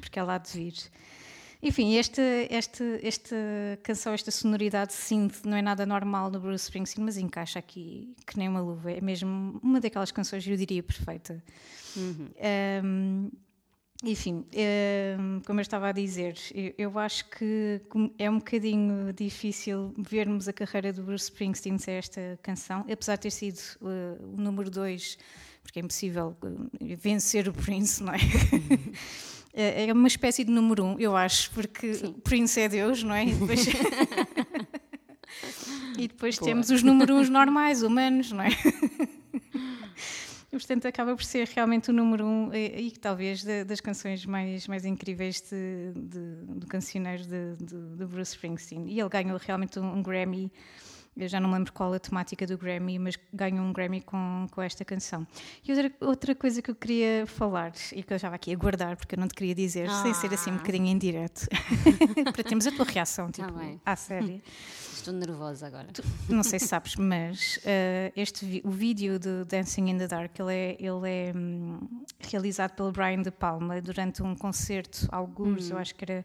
porque 0.00 0.18
ela 0.18 0.34
há 0.34 0.38
de 0.38 0.50
vir. 0.50 0.74
Enfim, 1.62 1.96
esta, 1.96 2.22
esta, 2.50 2.84
esta 3.04 3.36
canção, 3.84 4.12
esta 4.12 4.32
sonoridade 4.32 4.92
synth 4.92 5.44
não 5.44 5.56
é 5.56 5.62
nada 5.62 5.86
normal 5.86 6.28
no 6.28 6.40
Bruce 6.40 6.64
Springsteen, 6.64 7.04
mas 7.04 7.16
encaixa 7.16 7.60
aqui 7.60 8.12
que 8.26 8.36
nem 8.36 8.48
uma 8.48 8.60
luva. 8.60 8.90
É 8.90 9.00
mesmo 9.00 9.60
uma 9.62 9.80
daquelas 9.80 10.10
canções, 10.10 10.44
eu 10.44 10.56
diria, 10.56 10.82
perfeita. 10.82 11.42
Uhum. 11.96 12.28
Um, 12.84 13.30
enfim, 14.04 14.44
um, 15.20 15.40
como 15.46 15.60
eu 15.60 15.62
estava 15.62 15.88
a 15.88 15.92
dizer, 15.92 16.36
eu, 16.52 16.74
eu, 16.76 16.98
acho 16.98 17.24
que 17.30 17.80
é 18.18 18.28
um 18.28 18.38
bocadinho 18.38 19.12
difícil 19.12 19.94
vermos 19.96 20.48
a 20.48 20.52
carreira 20.52 20.92
do 20.92 21.04
Bruce 21.04 21.26
Springsteen 21.26 21.78
sem 21.78 21.94
esta 21.94 22.36
canção, 22.42 22.84
apesar 22.90 23.14
de 23.14 23.22
ter 23.22 23.30
sido 23.30 23.60
uh, 23.80 24.34
o 24.34 24.40
número 24.40 24.68
2, 24.68 25.16
porque 25.62 25.78
é 25.78 25.82
impossível 25.82 26.36
uh, 26.42 26.70
vencer 26.96 27.48
o 27.48 27.52
Prince, 27.52 28.02
não 28.02 28.12
é? 28.12 28.18
É, 29.54 29.88
é 29.88 29.92
uma 29.92 30.08
espécie 30.08 30.44
de 30.44 30.50
número 30.50 30.84
um, 30.84 30.98
eu 30.98 31.14
acho, 31.14 31.50
porque 31.50 31.94
Sim. 31.94 32.12
Prince 32.24 32.60
é 32.60 32.68
Deus, 32.68 33.02
não 33.02 33.14
é? 33.14 33.26
E 33.26 33.32
depois, 33.32 33.66
e 35.98 36.08
depois 36.08 36.38
temos 36.38 36.70
os 36.70 36.82
números 36.82 37.16
uns 37.16 37.28
normais, 37.28 37.82
humanos, 37.82 38.32
não 38.32 38.42
é? 38.42 38.48
Portanto, 40.50 40.86
acaba 40.86 41.16
por 41.16 41.24
ser 41.24 41.48
realmente 41.48 41.88
o 41.88 41.94
número 41.94 42.26
um 42.26 42.52
e, 42.52 42.88
e 42.88 42.90
talvez 42.90 43.42
de, 43.42 43.64
das 43.64 43.80
canções 43.80 44.26
mais, 44.26 44.68
mais 44.68 44.84
incríveis 44.84 45.40
de, 45.40 45.92
de, 45.96 46.60
do 46.60 46.66
cancioneiro 46.66 47.22
de, 47.22 47.56
de, 47.56 48.04
Bruce 48.04 48.34
Springsteen. 48.34 48.86
E 48.86 49.00
ele 49.00 49.08
ganhou 49.08 49.38
realmente 49.38 49.78
um, 49.78 49.96
um 49.96 50.02
Grammy 50.02 50.52
eu 51.16 51.28
já 51.28 51.38
não 51.38 51.48
me 51.48 51.56
lembro 51.56 51.72
qual 51.72 51.92
a 51.92 51.98
temática 51.98 52.46
do 52.46 52.56
Grammy, 52.56 52.98
mas 52.98 53.18
ganhou 53.32 53.64
um 53.64 53.72
Grammy 53.72 54.00
com, 54.00 54.46
com 54.50 54.62
esta 54.62 54.84
canção. 54.84 55.26
E 55.62 55.72
outra, 55.72 55.92
outra 56.00 56.34
coisa 56.34 56.62
que 56.62 56.70
eu 56.70 56.74
queria 56.74 57.26
falar, 57.26 57.72
e 57.92 58.02
que 58.02 58.12
eu 58.12 58.16
estava 58.16 58.34
aqui 58.34 58.52
a 58.52 58.56
guardar, 58.56 58.96
porque 58.96 59.14
eu 59.14 59.20
não 59.20 59.28
te 59.28 59.34
queria 59.34 59.54
dizer, 59.54 59.88
ah. 59.90 60.02
sem 60.02 60.14
ser 60.14 60.32
assim 60.32 60.50
um 60.50 60.54
ah. 60.54 60.58
bocadinho 60.58 60.86
em 60.86 60.96
direto, 60.96 61.46
para 62.32 62.42
termos 62.42 62.66
a 62.66 62.72
tua 62.72 62.86
reação, 62.86 63.30
tá 63.30 63.46
tipo, 63.46 63.58
ah, 63.58 63.92
à 63.92 63.96
série. 63.96 64.42
Estou 64.92 65.12
nervosa 65.12 65.66
agora. 65.66 65.88
Tu, 65.92 66.02
não 66.28 66.42
sei 66.42 66.58
se 66.58 66.68
sabes, 66.68 66.96
mas 66.96 67.58
uh, 67.58 68.12
este, 68.16 68.62
o 68.64 68.70
vídeo 68.70 69.18
do 69.18 69.44
Dancing 69.44 69.90
in 69.90 69.98
the 69.98 70.06
Dark, 70.06 70.38
ele 70.38 70.54
é, 70.54 70.76
ele 70.78 71.10
é 71.10 71.32
um, 71.36 72.04
realizado 72.20 72.72
pelo 72.74 72.92
Brian 72.92 73.20
De 73.20 73.30
Palma 73.30 73.80
durante 73.82 74.22
um 74.22 74.34
concerto, 74.34 75.08
alguns, 75.10 75.70
hum. 75.70 75.74
eu 75.74 75.78
acho 75.78 75.94
que 75.94 76.04
era 76.04 76.24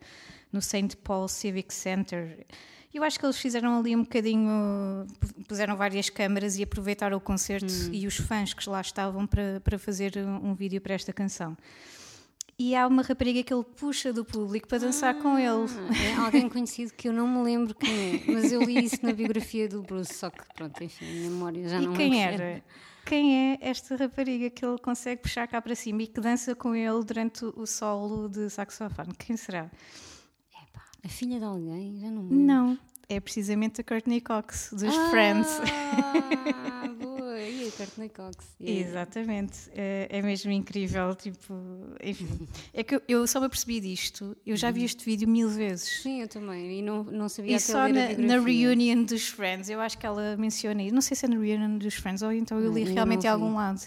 no 0.52 0.62
St. 0.62 0.96
Paul 0.98 1.28
Civic 1.28 1.74
Center. 1.74 2.46
Eu 2.94 3.04
acho 3.04 3.20
que 3.20 3.26
eles 3.26 3.38
fizeram 3.38 3.78
ali 3.78 3.96
um 3.96 4.02
bocadinho, 4.02 5.06
puseram 5.48 5.76
várias 5.76 6.10
câmaras 6.10 6.58
e 6.58 6.64
aproveitaram 6.64 7.18
o 7.18 7.22
concerto 7.22 7.72
hum. 7.72 7.90
e 7.92 8.08
os 8.08 8.18
fãs 8.18 8.54
que 8.54 8.68
lá 8.70 8.82
estavam 8.82 9.28
para, 9.28 9.62
para 9.62 9.78
fazer 9.78 10.18
um, 10.18 10.56
vídeo 10.56 10.82
para 10.82 10.94
esta 10.94 11.14
canção 11.14 11.56
e 12.60 12.76
há 12.76 12.88
uma 12.88 13.04
rapariga 13.04 13.44
que 13.44 13.54
ele 13.54 13.64
puxa 13.64 14.12
do 14.12 14.26
público 14.26 14.68
para 14.68 14.80
dançar 14.80 15.16
ah, 15.16 15.22
com 15.22 15.38
ele. 15.38 15.68
É 16.04 16.16
alguém 16.16 16.50
conhecido 16.50 16.92
que 16.94 17.08
eu 17.08 17.14
não 17.14 17.28
me 17.28 17.44
lembro 17.44 17.76
quem 17.76 18.16
é, 18.16 18.32
mas 18.32 18.52
eu 18.52 18.64
li 18.64 18.84
isso 18.84 18.98
na 19.06 19.14
biografia 19.14 19.68
do 19.68 19.84
Bruce, 19.84 20.14
só 20.16 20.30
que 20.32 20.44
pronto, 20.56 20.84
enfim, 20.84 21.06
a 21.06 21.30
memória 21.30 21.70
já 21.70 21.80
e 21.80 21.86
não 21.86 21.94
quem 21.94 22.24
era? 22.24 22.64
Quem 23.06 23.54
é 23.54 23.58
esta 23.62 23.96
rapariga 23.96 24.50
que 24.50 24.66
ele 24.66 24.78
consegue 24.80 25.22
puxar 25.22 25.48
cá 25.48 25.62
para 25.62 25.76
cima 25.76 26.02
e 26.02 26.08
que 26.08 26.20
dança 26.20 26.56
com 26.56 26.76
ele 26.76 27.04
durante 27.06 27.46
o 27.46 27.66
solo 27.66 28.28
de 28.28 28.50
saxofone? 28.50 29.14
Quem 29.18 29.38
será? 29.38 29.70
A 31.04 31.08
filha 31.08 31.40
de 31.40 31.46
alguém? 31.46 32.00
Já 32.00 32.10
não 32.10 32.24
me 32.24 32.30
lembro. 32.30 32.46
Não, 32.46 32.80
é 33.10 33.20
precisamente 33.20 33.82
a 33.82 33.84
Courtney 33.84 34.20
Cox, 34.20 34.70
dos 34.72 34.84
ah, 34.84 35.10
Friends. 35.10 35.48
Ah, 35.62 36.88
boa! 37.00 37.18
E 37.38 37.68
a 37.68 37.72
Courtney 37.72 38.10
Cox. 38.10 38.36
Yeah. 38.60 38.90
Exatamente. 38.90 39.70
É, 39.74 40.08
é, 40.10 40.22
mesmo 40.22 40.52
incrível. 40.52 41.16
Tipo, 41.16 41.54
enfim. 42.04 42.28
É 42.74 42.84
que 42.84 42.96
eu, 42.96 43.02
eu 43.08 43.28
só 43.28 43.40
me 43.40 43.46
apercebi 43.46 43.80
disto. 43.80 44.36
Eu 44.46 44.58
já 44.58 44.72
vi 44.72 44.80
uhum. 44.80 44.86
este 44.86 45.06
vídeo 45.06 45.28
mil 45.28 45.50
vezes. 45.50 46.02
Sim, 46.02 46.22
eu 46.22 46.28
também. 46.28 46.80
E 46.80 46.82
não, 46.82 47.04
não 47.04 47.30
sabia 47.30 47.56
E 47.56 47.60
só 47.60 47.88
na, 47.88 48.18
na 48.18 48.40
reunion 48.40 49.04
dos 49.04 49.28
Friends, 49.28 49.70
eu 49.70 49.80
acho 49.80 49.98
que 49.98 50.06
ela 50.06 50.36
menciona 50.36 50.82
isso. 50.82 50.94
Não 50.94 51.02
sei 51.02 51.16
se 51.16 51.26
é 51.26 51.30
na 51.30 51.40
reunion 51.40 51.78
dos 51.78 51.94
Friends 51.96 52.22
ou 52.22 52.32
então 52.32 52.60
eu 52.60 52.74
li 52.74 52.84
realmente 52.84 53.26
em 53.26 53.30
algum 53.30 53.56
lado. 53.56 53.82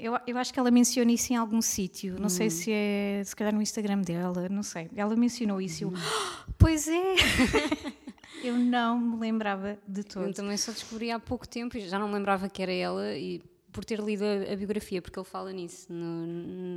Eu, 0.00 0.18
eu 0.26 0.38
acho 0.38 0.52
que 0.52 0.58
ela 0.58 0.70
menciona 0.70 1.12
isso 1.12 1.32
em 1.32 1.36
algum 1.36 1.60
sítio. 1.60 2.16
Não 2.18 2.26
hum. 2.26 2.28
sei 2.28 2.50
se 2.50 2.70
é, 2.72 3.22
se 3.24 3.34
calhar 3.36 3.54
no 3.54 3.62
Instagram 3.62 4.00
dela, 4.00 4.48
não 4.48 4.62
sei. 4.62 4.90
Ela 4.96 5.14
mencionou 5.16 5.60
isso. 5.60 5.86
Hum. 5.86 5.92
Eu, 5.92 5.98
oh, 5.98 6.52
pois 6.58 6.88
é! 6.88 7.14
eu 8.42 8.56
não 8.56 8.98
me 8.98 9.20
lembrava 9.20 9.78
de 9.86 10.02
todo. 10.02 10.26
Eu 10.26 10.34
também 10.34 10.56
só 10.56 10.72
descobri 10.72 11.10
há 11.10 11.18
pouco 11.18 11.46
tempo 11.46 11.76
e 11.76 11.88
já 11.88 11.98
não 11.98 12.08
me 12.08 12.14
lembrava 12.14 12.48
que 12.48 12.62
era 12.62 12.72
ela 12.72 13.14
e 13.14 13.42
por 13.72 13.84
ter 13.84 14.00
lido 14.00 14.24
a, 14.24 14.52
a 14.52 14.56
biografia, 14.56 15.00
porque 15.00 15.18
ele 15.18 15.26
fala 15.26 15.52
nisso 15.52 15.92
no, 15.92 16.26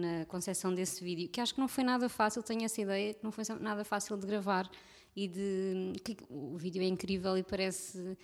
na 0.02 0.26
concepção 0.26 0.74
desse 0.74 1.04
vídeo, 1.04 1.28
que 1.28 1.42
acho 1.42 1.54
que 1.54 1.60
não 1.60 1.68
foi 1.68 1.84
nada 1.84 2.08
fácil, 2.08 2.44
tenho 2.44 2.64
essa 2.64 2.82
ideia, 2.82 3.14
que 3.14 3.24
não 3.24 3.32
foi 3.32 3.44
nada 3.60 3.84
fácil 3.84 4.16
de 4.18 4.28
gravar 4.28 4.70
e 5.16 5.28
de 5.28 5.94
que 6.04 6.18
o 6.30 6.58
vídeo 6.58 6.82
é 6.82 6.86
incrível 6.86 7.38
e 7.38 7.44
parece 7.44 8.18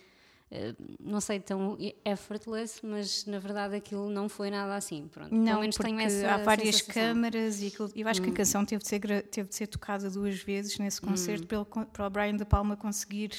eh, 0.52 0.74
não 0.98 1.20
sei, 1.20 1.38
tão 1.38 1.78
é 1.80 2.10
effortless, 2.10 2.84
mas 2.84 3.24
na 3.24 3.38
verdade 3.38 3.76
aquilo 3.76 4.10
não 4.10 4.28
foi 4.28 4.50
nada 4.50 4.74
assim. 4.74 5.08
Pronto. 5.08 5.32
Não, 5.32 5.60
menos 5.60 5.76
porque 5.76 5.90
tenho 5.90 6.00
essa 6.00 6.34
há 6.34 6.38
várias 6.38 6.76
sensação. 6.76 7.02
câmaras 7.02 7.62
e 7.62 7.68
aquilo, 7.68 7.90
eu 7.94 8.08
acho 8.08 8.20
hum. 8.20 8.24
que 8.24 8.30
a 8.30 8.32
hum. 8.32 8.36
canção 8.36 8.64
teve 8.64 8.82
de, 8.82 8.88
ser, 8.88 9.00
teve 9.28 9.48
de 9.48 9.54
ser 9.54 9.66
tocada 9.68 10.10
duas 10.10 10.40
vezes 10.42 10.76
nesse 10.78 10.98
hum. 11.04 11.08
concerto 11.08 11.44
hum. 11.44 11.46
pelo, 11.46 11.64
para 11.64 12.06
o 12.06 12.10
Brian 12.10 12.36
De 12.36 12.44
Palma 12.44 12.76
conseguir 12.76 13.30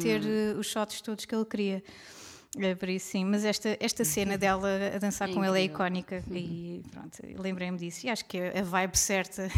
ter 0.00 0.20
hum. 0.22 0.54
Eh, 0.54 0.58
os 0.58 0.66
shots 0.66 1.00
todos 1.00 1.24
que 1.24 1.34
ele 1.34 1.44
queria. 1.44 1.84
É 2.58 2.74
por 2.74 2.88
isso, 2.88 3.10
sim. 3.10 3.24
Mas 3.24 3.44
esta, 3.44 3.76
esta 3.78 4.04
cena 4.04 4.36
dela 4.36 4.68
a 4.96 4.98
dançar 4.98 5.28
é 5.28 5.32
com 5.32 5.38
incrível. 5.38 5.56
ele 5.56 5.68
é 5.68 5.72
icónica. 5.72 6.24
Uhum. 6.26 6.36
E 6.36 6.82
pronto, 6.90 7.18
lembrei-me 7.40 7.78
disso. 7.78 8.06
E 8.06 8.10
acho 8.10 8.24
que 8.24 8.38
é 8.38 8.58
a 8.58 8.62
vibe 8.64 8.98
certa 8.98 9.48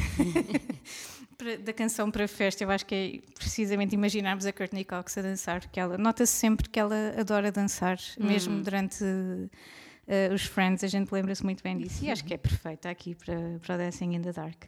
da 1.65 1.73
canção 1.73 2.11
para 2.11 2.25
a 2.25 2.29
festa, 2.29 2.65
eu 2.65 2.71
acho 2.71 2.87
que 2.87 2.95
é 2.95 3.33
precisamente 3.35 3.95
imaginarmos 3.95 4.47
a 4.47 4.53
Courtney 4.53 4.85
Cox 4.85 5.19
a 5.19 5.23
dançar, 5.23 5.61
porque 5.61 5.81
ela 5.81 5.99
nota-se 5.99 6.33
sempre 6.33 6.69
que 6.69 6.79
ela 6.79 7.15
adora 7.19 7.51
dançar, 7.51 7.99
mesmo 8.19 8.55
uhum. 8.55 8.63
durante 8.63 9.05
uh, 9.05 10.35
os 10.35 10.45
Friends, 10.45 10.85
a 10.85 10.89
gente 10.89 11.13
lembra-se 11.13 11.45
muito 11.45 11.63
bem 11.63 11.79
disso, 11.79 12.05
e 12.05 12.11
acho 12.11 12.25
que 12.25 12.35
é 12.35 12.39
perfeita 12.39 12.91
aqui 12.91 13.15
para, 13.15 13.59
para 13.61 13.77
Dancing 13.77 14.15
in 14.15 14.23
the 14.23 14.33
Dark. 14.33 14.65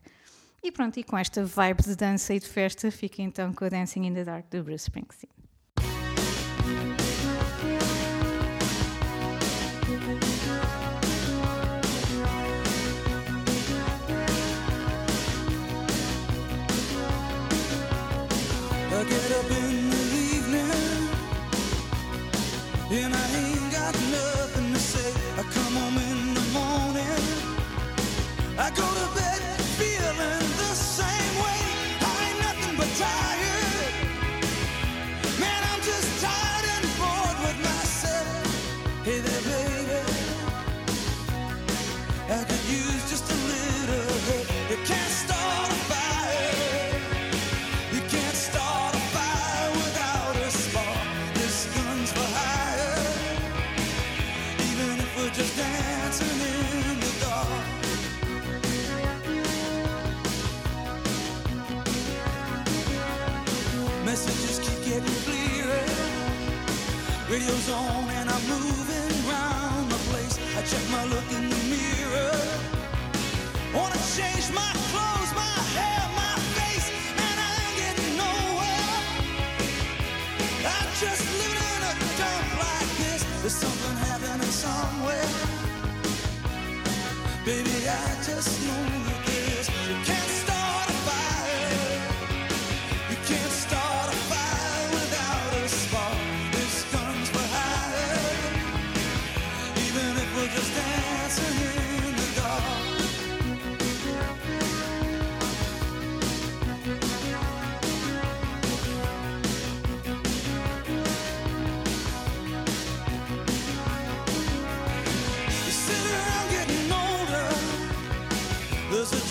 E 0.63 0.73
pronto, 0.73 0.99
e 0.99 1.05
com 1.05 1.19
esta 1.19 1.45
vibe 1.45 1.83
de 1.83 1.95
dança 1.95 2.33
e 2.35 2.41
de 2.41 2.49
festa, 2.49 2.91
fica 2.91 3.21
então 3.21 3.53
com 3.53 3.65
a 3.65 3.69
Dancing 3.69 4.07
in 4.07 4.15
the 4.15 4.25
Dark 4.25 4.47
do 4.51 4.65
Bruce 4.65 4.85
Springsteen. 4.89 5.44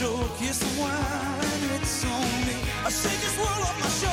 joke 0.03 0.41
is 0.41 0.61
why 0.77 0.99
it's 1.75 2.03
on 2.03 2.47
me. 2.47 2.57
I 2.85 2.89
shake 2.89 3.21
this 3.21 3.37
world 3.37 3.61
off 3.67 3.79
my 3.79 3.87
shoulders. 3.87 4.12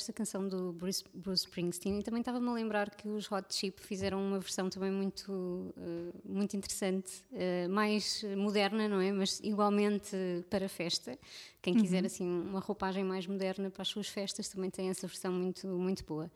esta 0.00 0.12
canção 0.12 0.48
do 0.48 0.72
Bruce, 0.72 1.04
Bruce 1.14 1.44
Springsteen 1.44 2.00
e 2.00 2.02
também 2.02 2.20
estava-me 2.20 2.48
a 2.48 2.52
lembrar 2.52 2.90
que 2.90 3.08
os 3.08 3.30
Hot 3.30 3.54
Chip 3.54 3.80
fizeram 3.80 4.20
uma 4.20 4.38
versão 4.38 4.70
também 4.70 4.90
muito, 4.90 5.30
uh, 5.30 6.12
muito 6.24 6.56
interessante, 6.56 7.22
uh, 7.32 7.68
mais 7.68 8.24
moderna, 8.36 8.88
não 8.88 9.00
é? 9.00 9.12
Mas 9.12 9.40
igualmente 9.40 10.16
para 10.48 10.68
festa. 10.68 11.18
Quem 11.60 11.74
quiser 11.74 12.00
uhum. 12.00 12.06
assim 12.06 12.26
uma 12.26 12.60
roupagem 12.60 13.04
mais 13.04 13.26
moderna 13.26 13.70
para 13.70 13.82
as 13.82 13.88
suas 13.88 14.08
festas 14.08 14.48
também 14.48 14.70
tem 14.70 14.88
essa 14.88 15.06
versão 15.06 15.32
muito, 15.32 15.66
muito 15.66 16.04
boa. 16.04 16.30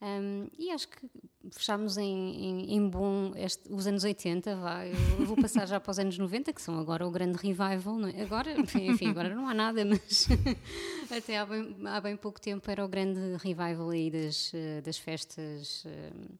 Um, 0.00 0.48
e 0.58 0.70
acho 0.70 0.88
que 0.88 1.08
fechámos 1.52 1.96
em, 1.96 2.04
em, 2.04 2.74
em 2.76 2.88
bom 2.88 3.32
este, 3.36 3.72
os 3.72 3.86
anos 3.86 4.04
80, 4.04 4.56
vá. 4.56 4.86
Eu 4.86 5.26
vou 5.26 5.36
passar 5.36 5.66
já 5.66 5.78
para 5.78 5.90
os 5.90 5.98
anos 5.98 6.18
90, 6.18 6.52
que 6.52 6.60
são 6.60 6.78
agora 6.78 7.06
o 7.06 7.10
grande 7.10 7.36
revival, 7.36 7.96
não 7.96 8.08
é? 8.08 8.22
Agora, 8.22 8.58
enfim, 8.60 9.08
agora 9.08 9.34
não 9.34 9.48
há 9.48 9.54
nada, 9.54 9.84
mas 9.84 10.26
até 11.10 11.38
há 11.38 11.46
bem, 11.46 11.76
há 11.84 12.00
bem 12.00 12.16
pouco 12.16 12.40
tempo 12.40 12.70
era 12.70 12.84
o 12.84 12.88
grande 12.88 13.20
revival 13.38 13.90
aí 13.90 14.10
das, 14.10 14.52
das 14.82 14.98
festas. 14.98 15.84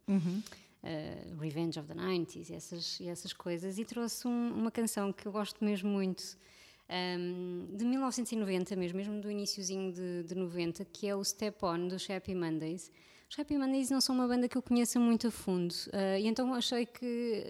Uhum. 0.09 0.43
Uh, 0.83 1.41
Revenge 1.41 1.79
of 1.79 1.87
the 1.87 1.95
90s 1.95 2.51
e 2.51 2.55
essas, 2.55 2.99
e 2.99 3.07
essas 3.07 3.33
coisas, 3.33 3.79
e 3.79 3.85
trouxe 3.85 4.27
um, 4.27 4.53
uma 4.53 4.71
canção 4.71 5.13
que 5.13 5.27
eu 5.27 5.31
gosto 5.31 5.65
mesmo 5.65 5.89
muito, 5.89 6.37
um, 6.93 7.69
de 7.75 7.85
1990 7.85 8.77
mesmo, 8.77 8.99
mesmo 8.99 9.21
do 9.21 9.31
iníciozinho 9.31 9.93
de, 9.93 10.25
de 10.25 10.35
90, 10.35 10.85
que 10.87 11.07
é 11.07 11.15
o 11.15 11.25
Step 11.25 11.65
On 11.65 11.87
dos 11.87 12.09
Happy 12.11 12.35
Mondays. 12.35 12.91
Os 13.33 13.39
Happy 13.39 13.57
Mondays 13.57 13.89
não 13.89 13.99
são 13.99 14.15
uma 14.15 14.29
banda 14.29 14.47
que 14.47 14.59
eu 14.59 14.61
conheça 14.61 15.01
muito 15.01 15.29
a 15.29 15.31
fundo, 15.31 15.73
uh, 15.73 16.19
e 16.21 16.27
então 16.27 16.53
achei 16.53 16.85
que 16.85 17.43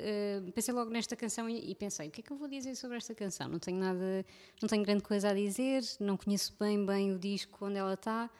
uh, 0.46 0.52
pensei 0.52 0.72
logo 0.72 0.88
nesta 0.92 1.16
canção 1.16 1.50
e, 1.50 1.72
e, 1.72 1.74
pensei 1.74 2.06
o 2.06 2.10
que 2.12 2.20
é 2.20 2.22
que 2.22 2.32
eu 2.32 2.36
vou 2.36 2.46
dizer 2.46 2.76
sobre 2.76 2.98
esta 2.98 3.12
canção? 3.16 3.48
Não 3.48 3.58
tenho 3.58 3.80
nada, 3.80 4.24
não 4.62 4.68
tenho 4.68 4.84
grande 4.84 5.02
coisa 5.02 5.30
a 5.30 5.34
dizer, 5.34 5.82
não 5.98 6.16
conheço 6.16 6.54
bem 6.56 6.86
bem 6.86 7.10
o 7.10 7.18
disco 7.18 7.66
onde 7.66 7.78
ela 7.78 7.94
está. 7.94 8.30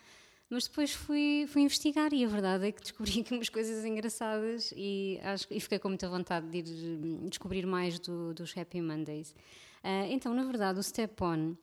Mas 0.48 0.68
depois 0.68 0.92
fui, 0.92 1.44
fui 1.48 1.62
investigar 1.62 2.12
e 2.12 2.24
a 2.24 2.28
verdade 2.28 2.68
é 2.68 2.70
que 2.70 2.80
descobri 2.80 3.18
aqui 3.26 3.34
umas 3.34 3.48
coisas 3.48 3.84
engraçadas 3.84 4.72
e, 4.76 5.18
acho, 5.24 5.48
e 5.50 5.58
fiquei 5.58 5.80
com 5.80 5.88
muita 5.88 6.08
vontade 6.08 6.46
de 6.48 6.58
ir 6.58 7.02
hum, 7.04 7.28
descobrir 7.28 7.66
mais 7.66 7.98
do, 7.98 8.32
dos 8.34 8.56
Happy 8.56 8.80
Mondays. 8.80 9.32
Uh, 9.82 10.06
então, 10.10 10.32
na 10.32 10.44
verdade, 10.44 10.78
o 10.78 10.82
Step 10.84 11.20
On 11.20 11.56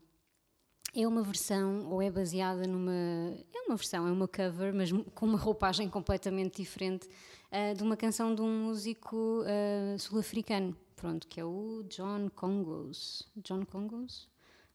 é 0.95 1.08
uma 1.08 1.21
versão 1.21 1.89
ou 1.89 2.02
é 2.02 2.10
baseada 2.10 2.65
numa. 2.67 2.91
É 3.54 3.62
uma 3.67 3.75
versão, 3.75 4.08
é 4.08 4.12
uma 4.12 4.28
cover, 4.28 4.73
mas 4.73 4.91
com 5.13 5.25
uma 5.25 5.38
roupagem 5.38 5.88
completamente 5.89 6.62
diferente 6.62 7.08
uh, 7.08 7.75
de 7.75 7.84
uma 7.84 7.95
canção 7.95 8.34
de 8.34 8.41
um 8.41 8.65
músico 8.65 9.43
uh, 9.43 9.99
sul-africano, 9.99 10.75
pronto, 10.95 11.28
que 11.28 11.39
é 11.39 11.45
o 11.45 11.84
John 11.89 12.30
Congos. 12.36 13.28
John 13.38 13.65
Congos? 13.65 14.28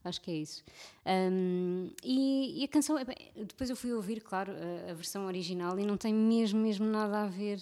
acho 0.05 0.21
que 0.21 0.31
é 0.31 0.35
isso. 0.35 0.63
Um, 1.07 1.91
e, 2.03 2.61
e, 2.61 2.65
a 2.65 2.69
canção, 2.69 2.97
depois 3.35 3.71
eu 3.71 3.77
fui 3.77 3.93
ouvir, 3.93 4.21
claro, 4.21 4.53
a, 4.53 4.91
a, 4.91 4.95
versão 4.95 5.25
original 5.27 5.79
e 5.79 5.87
não 5.87 5.97
tem 5.97 6.13
mesmo, 6.13 6.61
mesmo 6.61 6.87
nada 6.87 7.23
a 7.23 7.27
ver 7.27 7.59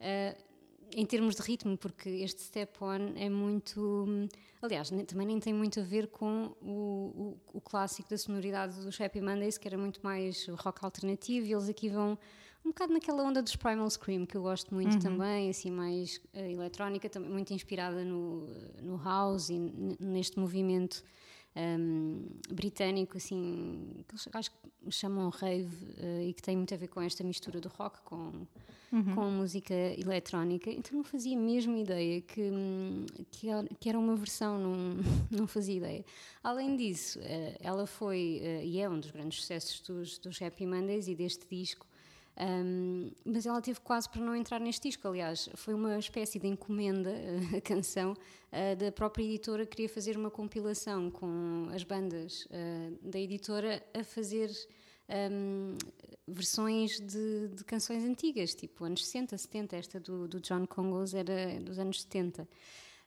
uh, 0.00 0.49
em 0.94 1.06
termos 1.06 1.34
de 1.34 1.42
ritmo, 1.42 1.76
porque 1.76 2.08
este 2.08 2.42
Step 2.42 2.72
On 2.82 3.12
é 3.16 3.28
muito. 3.28 4.28
Aliás, 4.62 4.90
também 5.06 5.26
nem 5.26 5.40
tem 5.40 5.54
muito 5.54 5.80
a 5.80 5.82
ver 5.82 6.08
com 6.08 6.54
o, 6.60 7.36
o, 7.54 7.58
o, 7.58 7.60
clássico 7.60 8.10
da 8.10 8.18
sonoridade 8.18 8.78
dos 8.80 9.00
Happy 9.00 9.20
Mondays, 9.20 9.56
que 9.56 9.66
era 9.66 9.78
muito 9.78 10.00
mais 10.02 10.46
rock 10.48 10.84
alternativo, 10.84 11.46
e 11.46 11.52
eles 11.52 11.68
aqui 11.68 11.88
vão 11.88 12.18
um 12.64 12.68
bocado 12.68 12.92
naquela 12.92 13.22
onda 13.22 13.42
dos 13.42 13.56
Primal 13.56 13.88
Scream, 13.88 14.26
que 14.26 14.36
eu 14.36 14.42
gosto 14.42 14.74
muito 14.74 14.94
uhum. 14.94 14.98
também, 14.98 15.48
assim, 15.48 15.70
mais 15.70 16.20
uh, 16.34 16.38
eletrónica, 16.38 17.08
também 17.08 17.30
muito 17.30 17.54
inspirada 17.54 18.04
no, 18.04 18.46
no 18.82 18.96
house 19.02 19.48
e 19.48 19.58
neste 19.98 20.38
movimento 20.38 21.02
um, 21.78 22.26
britânico, 22.50 23.16
assim, 23.16 24.04
que 24.06 24.14
eles 24.14 24.28
acho 24.32 24.50
que 24.50 24.90
chamam 24.90 25.28
rave 25.28 25.74
uh, 25.98 26.22
e 26.22 26.32
que 26.32 26.42
tem 26.42 26.56
muito 26.56 26.72
a 26.74 26.76
ver 26.76 26.88
com 26.88 27.00
esta 27.00 27.22
mistura 27.22 27.60
do 27.60 27.68
rock 27.68 28.00
com, 28.02 28.46
uhum. 28.92 29.14
com 29.14 29.20
a 29.22 29.30
música 29.30 29.74
eletrónica. 29.74 30.70
Então 30.70 30.96
não 30.96 31.04
fazia 31.04 31.36
mesmo 31.36 31.76
ideia 31.76 32.20
que, 32.20 32.50
que, 33.30 33.48
que 33.78 33.88
era 33.88 33.98
uma 33.98 34.16
versão, 34.16 34.58
não, 34.58 34.74
não 35.30 35.46
fazia 35.46 35.76
ideia. 35.76 36.04
Além 36.42 36.76
disso, 36.76 37.18
uh, 37.18 37.56
ela 37.60 37.86
foi 37.86 38.40
uh, 38.42 38.64
e 38.64 38.80
é 38.80 38.88
um 38.88 38.98
dos 38.98 39.10
grandes 39.10 39.40
sucessos 39.40 39.80
dos, 39.80 40.18
dos 40.18 40.40
Happy 40.40 40.66
Mondays 40.66 41.08
e 41.08 41.14
deste 41.14 41.46
disco. 41.48 41.86
Um, 42.38 43.10
mas 43.24 43.44
ela 43.44 43.60
teve 43.60 43.80
quase 43.80 44.08
para 44.08 44.22
não 44.22 44.34
entrar 44.34 44.60
neste 44.60 44.88
disco. 44.88 45.06
Aliás, 45.06 45.48
foi 45.54 45.74
uma 45.74 45.98
espécie 45.98 46.38
de 46.38 46.46
encomenda 46.46 47.10
a 47.56 47.60
canção 47.60 48.12
uh, 48.12 48.76
da 48.76 48.90
própria 48.90 49.24
editora. 49.24 49.66
Queria 49.66 49.88
fazer 49.88 50.16
uma 50.16 50.30
compilação 50.30 51.10
com 51.10 51.68
as 51.74 51.82
bandas 51.82 52.46
uh, 52.46 52.98
da 53.02 53.18
editora 53.18 53.82
a 53.92 54.02
fazer 54.02 54.50
um, 55.30 55.76
versões 56.26 57.00
de, 57.00 57.48
de, 57.48 57.64
canções 57.64 58.04
antigas, 58.04 58.54
tipo 58.54 58.84
anos 58.84 59.04
60, 59.06 59.36
70. 59.36 59.76
Esta 59.76 60.00
do, 60.00 60.28
do 60.28 60.40
John 60.40 60.66
Congos 60.66 61.14
era 61.14 61.60
dos 61.60 61.78
anos 61.78 62.02
70. 62.02 62.48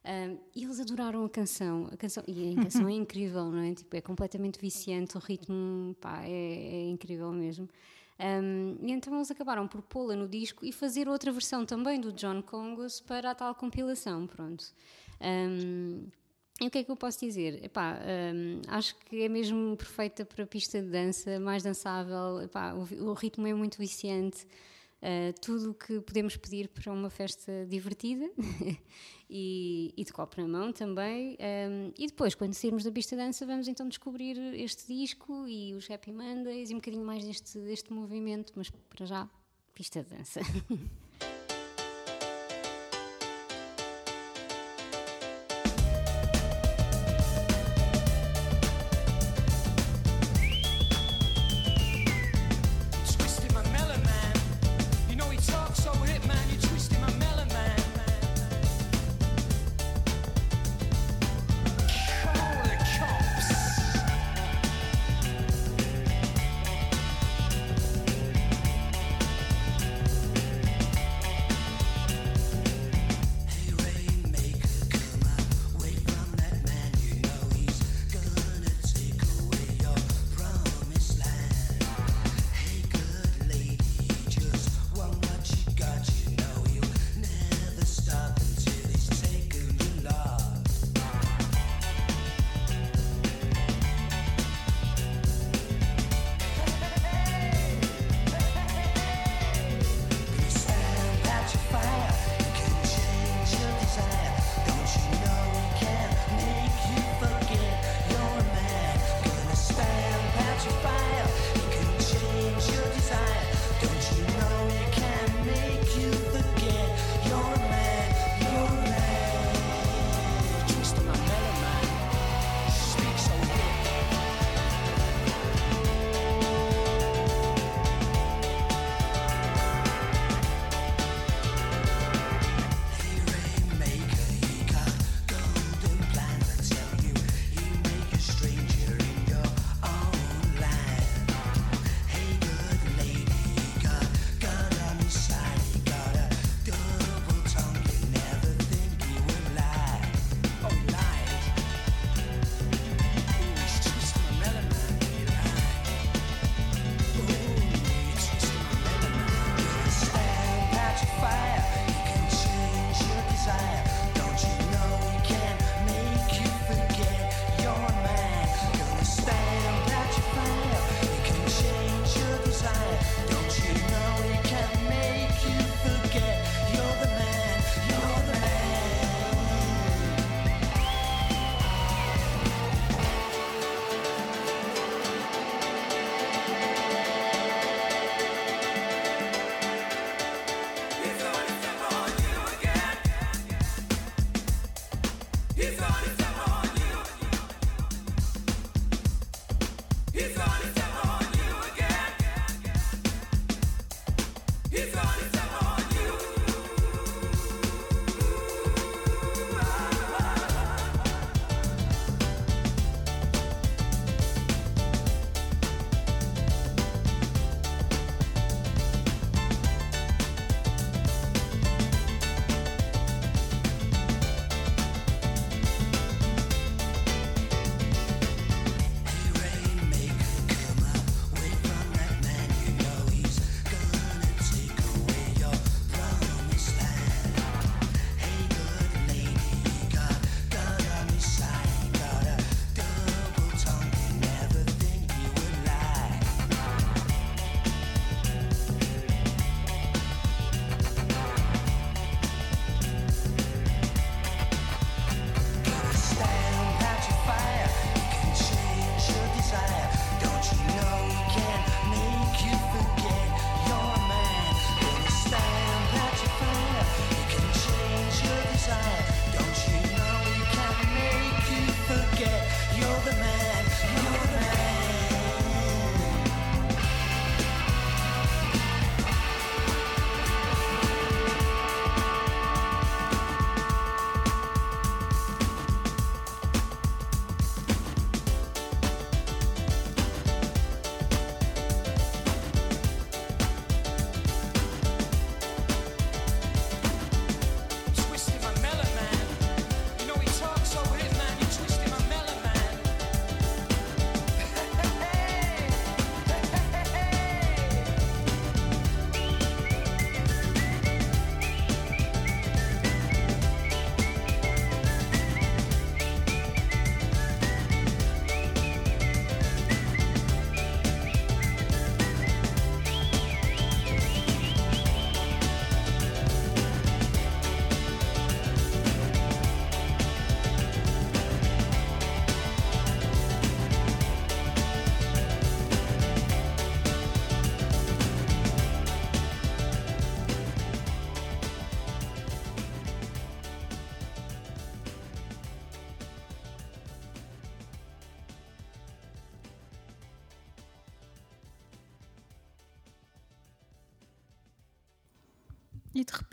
Um, 0.06 0.38
e 0.54 0.66
eles 0.66 0.82
adoraram 0.82 1.24
a 1.24 1.30
canção, 1.30 1.88
a 1.90 1.96
canção 1.96 2.24
e 2.28 2.52
a 2.52 2.56
canção 2.64 2.90
é 2.90 2.94
incrível, 2.94 3.50
não 3.50 3.60
é? 3.60 3.74
Tipo, 3.74 3.96
é 3.96 4.02
completamente 4.02 4.60
viciante, 4.60 5.16
o 5.16 5.20
ritmo 5.20 5.96
pá, 6.02 6.24
é, 6.26 6.30
é 6.30 6.90
incrível 6.90 7.32
mesmo. 7.32 7.70
Um, 8.20 8.78
e 8.82 8.92
então 8.92 9.16
eles 9.16 9.32
acabaram 9.32 9.68
por 9.68 9.82
pô-la 9.82 10.16
no 10.16 10.28
disco 10.28 10.66
e 10.66 10.72
fazer 10.72 11.08
outra 11.08 11.32
versão 11.32 11.66
também 11.66 12.00
do 12.00 12.12
John 12.14 12.42
Congos 12.42 13.02
para 13.02 13.32
a 13.32 13.36
tal 13.36 13.56
compilação, 13.56 14.28
pronto. 14.28 14.66
Um, 15.20 16.08
e 16.62 16.68
o 16.68 16.70
que 16.70 16.78
é 16.78 16.84
que 16.84 16.92
eu 16.92 16.96
posso 16.96 17.20
dizer? 17.20 17.64
Epá, 17.64 18.00
um, 18.34 18.62
acho 18.68 18.96
que 18.98 19.24
é 19.24 19.30
mesmo 19.30 19.76
perfeita 19.76 20.24
para 20.24 20.46
pista 20.46 20.82
de 20.82 20.90
dança, 20.90 21.40
mais 21.40 21.64
dançável, 21.64 22.42
epá, 22.42 22.74
o, 22.74 23.10
o 23.10 23.14
ritmo 23.14 23.48
é 23.48 23.54
muito 23.54 23.78
viciante. 23.78 24.46
Uh, 25.04 25.38
tudo 25.42 25.72
o 25.72 25.74
que 25.74 26.00
podemos 26.00 26.38
pedir 26.38 26.70
para 26.70 26.90
uma 26.90 27.10
festa 27.10 27.66
divertida 27.68 28.24
e, 29.30 29.94
e, 29.98 30.04
de 30.06 30.14
copo 30.14 30.40
na 30.40 30.48
mão 30.48 30.72
também. 30.72 31.38
Um, 31.42 31.92
e 32.00 32.08
depois, 32.08 32.34
quando 32.36 32.54
sairmos 32.54 32.86
da 32.86 32.92
pista 32.92 33.14
de 33.14 33.22
dança, 33.22 33.46
vamos 33.46 33.68
então 33.68 33.86
descobrir 33.90 34.38
este 34.56 34.88
disco 34.88 35.46
e 35.46 35.74
os 35.74 35.92
Happy 35.92 36.14
Mondays 36.14 36.70
e 36.70 36.74
um 36.74 36.78
bocadinho 36.78 37.06
mais 37.06 37.26
deste, 37.26 37.60
deste 37.60 37.92
movimento, 37.92 38.54
mas 38.56 38.70
para 38.70 39.06
já, 39.06 39.30
pista 39.74 40.02
de 40.02 40.16
dança. 40.16 40.40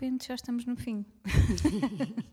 repente 0.01 0.27
já 0.27 0.35
estamos 0.35 0.65
no 0.65 0.75
fim. 0.75 1.05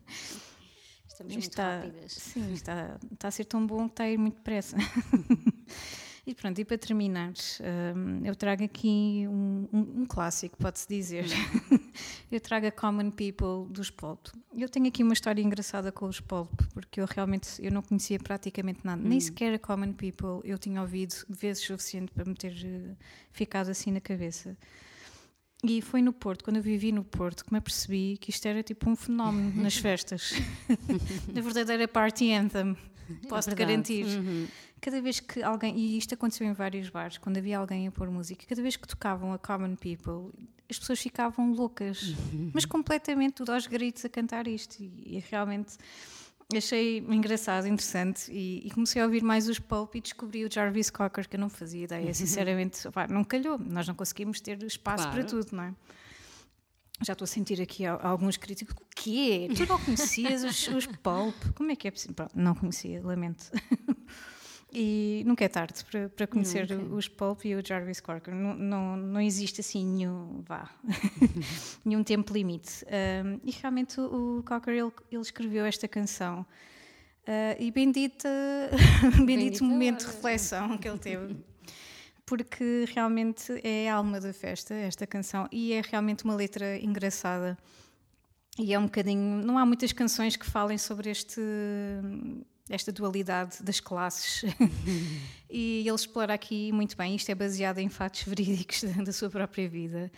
estamos 1.07 1.33
muito 1.33 1.49
está, 1.49 1.81
rápidas. 1.81 2.13
Sim, 2.13 2.51
está, 2.53 2.97
está 3.13 3.27
a 3.27 3.31
ser 3.31 3.45
tão 3.45 3.65
bom 3.65 3.85
que 3.85 3.93
está 3.93 4.05
a 4.05 4.09
ir 4.09 4.17
muito 4.17 4.37
depressa. 4.37 4.75
e 6.25 6.33
pronto, 6.33 6.59
e 6.59 6.65
para 6.65 6.79
terminar, 6.79 7.33
um, 7.95 8.25
eu 8.25 8.35
trago 8.35 8.63
aqui 8.63 9.27
um, 9.27 9.67
um, 9.71 10.01
um 10.01 10.05
clássico, 10.07 10.57
pode-se 10.57 10.87
dizer. 10.87 11.25
eu 12.31 12.41
trago 12.41 12.65
a 12.65 12.71
Common 12.71 13.11
People 13.11 13.71
dos 13.71 13.91
Pulp. 13.91 14.29
Eu 14.57 14.67
tenho 14.67 14.87
aqui 14.87 15.03
uma 15.03 15.13
história 15.13 15.39
engraçada 15.39 15.91
com 15.91 16.07
os 16.07 16.19
Pulp, 16.19 16.49
porque 16.73 16.99
eu 16.99 17.05
realmente 17.05 17.49
eu 17.63 17.71
não 17.71 17.83
conhecia 17.83 18.17
praticamente 18.17 18.79
nada, 18.83 18.99
hum. 18.99 19.09
nem 19.09 19.19
sequer 19.19 19.53
a 19.53 19.59
Common 19.59 19.93
People 19.93 20.41
eu 20.43 20.57
tinha 20.57 20.81
ouvido 20.81 21.13
vezes 21.29 21.63
suficiente 21.63 22.11
para 22.11 22.25
me 22.25 22.33
ter 22.33 22.51
uh, 22.51 22.97
ficado 23.31 23.69
assim 23.69 23.91
na 23.91 24.01
cabeça. 24.01 24.57
E 25.63 25.81
foi 25.81 26.01
no 26.01 26.13
Porto, 26.13 26.43
quando 26.43 26.57
eu 26.57 26.63
vivi 26.63 26.91
no 26.91 27.03
Porto, 27.03 27.43
que 27.43 27.51
me 27.51 27.57
apercebi 27.57 28.17
que 28.17 28.29
isto 28.29 28.45
era 28.45 28.63
tipo 28.63 28.89
um 28.89 28.95
fenómeno 28.95 29.61
nas 29.61 29.75
festas. 29.77 30.33
Na 31.33 31.41
verdadeira 31.41 31.87
party 31.87 32.31
anthem, 32.31 32.77
posso-te 33.27 33.53
é 33.53 33.55
garantir. 33.55 34.05
Uhum. 34.05 34.47
Cada 34.79 35.01
vez 35.01 35.19
que 35.19 35.43
alguém, 35.43 35.77
e 35.77 35.97
isto 35.97 36.13
aconteceu 36.13 36.47
em 36.47 36.53
vários 36.53 36.89
bares, 36.89 37.17
quando 37.17 37.37
havia 37.37 37.57
alguém 37.57 37.87
a 37.87 37.91
pôr 37.91 38.09
música, 38.09 38.45
cada 38.47 38.61
vez 38.61 38.77
que 38.77 38.87
tocavam 38.87 39.33
a 39.33 39.37
Common 39.37 39.75
People, 39.75 40.31
as 40.69 40.79
pessoas 40.79 40.99
ficavam 40.99 41.51
loucas, 41.51 42.15
uhum. 42.31 42.51
mas 42.53 42.63
completamente 42.63 43.33
tudo 43.33 43.51
aos 43.51 43.67
gritos 43.67 44.05
a 44.05 44.09
cantar 44.09 44.47
isto. 44.47 44.79
E, 44.81 45.17
e 45.17 45.23
realmente 45.29 45.75
achei 46.57 46.97
engraçado, 46.97 47.67
interessante 47.67 48.31
e, 48.31 48.65
e, 48.65 48.71
comecei 48.71 49.01
a 49.01 49.05
ouvir 49.05 49.23
mais 49.23 49.47
os 49.47 49.59
Pulp 49.59 49.95
e 49.95 50.01
descobri 50.01 50.43
o 50.43 50.51
Jarvis 50.51 50.89
Cocker 50.89 51.29
que 51.29 51.35
eu 51.35 51.39
não 51.39 51.49
fazia 51.49 51.83
ideia, 51.83 52.13
sinceramente, 52.13 52.79
não 53.09 53.23
calhou, 53.23 53.59
nós 53.59 53.87
não 53.87 53.93
conseguimos 53.93 54.41
ter 54.41 54.61
espaço 54.63 55.03
claro. 55.03 55.19
para 55.19 55.29
tudo, 55.29 55.55
não 55.55 55.63
é? 55.63 55.73
Já 57.01 57.13
estou 57.13 57.23
a 57.23 57.27
sentir 57.27 57.61
aqui 57.61 57.85
alguns 57.85 58.35
críticos, 58.35 58.75
o 58.75 58.85
quê? 58.93 59.47
Tu 59.55 59.65
não 59.65 59.79
conhecias 59.79 60.43
os, 60.43 60.67
os 60.67 60.85
Pulp? 60.85 61.35
Como 61.55 61.71
é 61.71 61.75
que 61.75 61.87
é 61.87 61.91
possível? 61.91 62.15
Pronto, 62.15 62.31
não 62.35 62.55
conhecia, 62.55 63.01
lamento. 63.01 63.51
E 64.71 65.23
nunca 65.25 65.43
é 65.43 65.47
tarde 65.47 65.83
para, 65.85 66.09
para 66.09 66.27
conhecer 66.27 66.71
os 66.91 67.07
Pulp 67.07 67.43
e 67.45 67.55
o 67.55 67.65
Jarvis 67.65 67.99
Cocker. 67.99 68.35
Não, 68.35 68.53
não, 68.53 68.97
não 68.97 69.21
existe 69.21 69.61
assim 69.61 69.83
nenhum, 69.83 70.43
vá, 70.45 70.69
nenhum 71.83 72.03
tempo 72.03 72.31
limite. 72.31 72.85
Um, 72.85 73.39
e 73.43 73.51
realmente 73.51 73.99
o, 73.99 74.39
o 74.39 74.43
Cocker 74.43 74.75
ele, 74.75 74.91
ele, 75.11 75.21
escreveu 75.21 75.65
esta 75.65 75.87
canção. 75.87 76.45
Uh, 77.23 77.57
e 77.59 77.71
bendita, 77.71 78.29
bendito 79.25 79.63
momento 79.63 80.01
de 80.01 80.05
reflexão 80.05 80.77
que 80.77 80.87
ele 80.87 80.99
teve. 80.99 81.35
Porque 82.23 82.85
realmente 82.93 83.59
é 83.63 83.89
a 83.89 83.95
alma 83.95 84.19
da 84.19 84.31
festa, 84.31 84.75
esta 84.75 85.07
canção, 85.07 85.47
e 85.51 85.73
é 85.73 85.81
realmente 85.81 86.23
uma 86.23 86.35
letra 86.35 86.77
engraçada. 86.77 87.57
E 88.59 88.71
é 88.71 88.77
um 88.77 88.83
bocadinho. 88.83 89.43
Não 89.43 89.57
há 89.57 89.65
muitas 89.65 89.91
canções 89.91 90.35
que 90.35 90.45
falem 90.45 90.77
sobre 90.77 91.09
este 91.09 91.41
esta 92.69 92.91
dualidade 92.91 93.63
das 93.63 93.79
classes. 93.79 94.43
e 95.49 95.79
ele 95.79 95.95
explora 95.95 96.33
aqui 96.33 96.71
muito 96.71 96.95
bem. 96.95 97.15
Isto 97.15 97.29
é 97.31 97.35
baseado 97.35 97.79
em 97.79 97.89
fatos 97.89 98.23
verídicos 98.23 98.83
da 99.03 99.11
sua 99.11 99.29
própria 99.29 99.67
vida. 99.67 100.11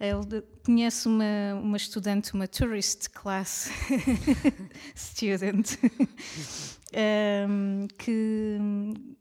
Ele 0.00 0.42
conhece 0.64 1.08
uma, 1.08 1.54
uma 1.60 1.76
estudante, 1.76 2.32
uma 2.32 2.46
tourist 2.46 3.08
class 3.10 3.68
student, 4.94 5.76
um, 7.48 7.88
que, 7.98 8.47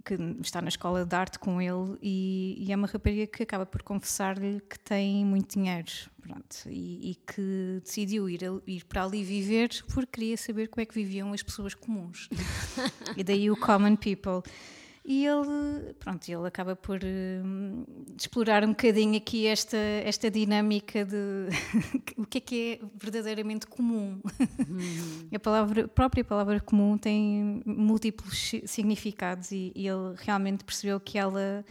que, 0.07 0.17
está 0.41 0.61
na 0.61 0.69
escola 0.69 1.05
de 1.05 1.15
arte 1.15 1.37
com 1.37 1.61
ele 1.61 1.97
e, 2.01 2.57
e 2.59 2.71
é 2.71 2.75
uma 2.75 2.87
rapariga 2.87 3.27
que 3.27 3.43
acaba 3.43 3.65
por 3.65 3.83
confessar-lhe 3.83 4.61
que 4.61 4.79
tem 4.79 5.25
muito 5.25 5.53
dinheiro 5.53 5.91
pronto, 6.21 6.57
e, 6.67 7.11
e, 7.11 7.15
que 7.15 7.79
decidiu 7.83 8.29
ir, 8.29 8.41
ir 8.65 8.85
para 8.85 9.03
ali 9.03 9.23
viver 9.23 9.69
porque 9.93 10.11
queria 10.13 10.37
saber 10.37 10.67
como 10.67 10.81
é 10.81 10.85
que 10.85 10.93
viviam 10.93 11.33
as 11.33 11.43
pessoas 11.43 11.73
comuns. 11.73 12.29
e 13.15 13.23
daí 13.23 13.49
o 13.49 13.57
Common 13.57 13.95
People. 13.95 14.43
E 15.09 15.25
ele, 15.25 15.93
pronto, 15.97 16.27
ele 16.29 16.45
acaba 16.45 16.75
por 16.75 16.97
uh, 16.97 18.13
explorar 18.19 18.65
um 18.65 18.71
bocadinho 18.71 19.15
aqui 19.15 19.47
esta, 19.47 19.77
esta 19.77 20.29
dinâmica 20.29 21.05
de 21.05 21.47
o 22.17 22.25
que 22.25 22.39
é 22.39 22.41
que 22.41 22.73
é 22.73 22.85
verdadeiramente 22.93 23.67
comum. 23.67 24.19
Uhum. 24.67 25.29
a, 25.33 25.39
palavra, 25.39 25.85
a 25.85 25.87
própria 25.87 26.25
palavra 26.25 26.59
comum 26.59 26.97
tem 26.97 27.63
múltiplos 27.65 28.51
significados 28.65 29.53
e, 29.53 29.71
e 29.73 29.87
ele 29.87 30.13
realmente 30.17 30.65
percebeu 30.65 30.99
que 30.99 31.17
ela 31.17 31.63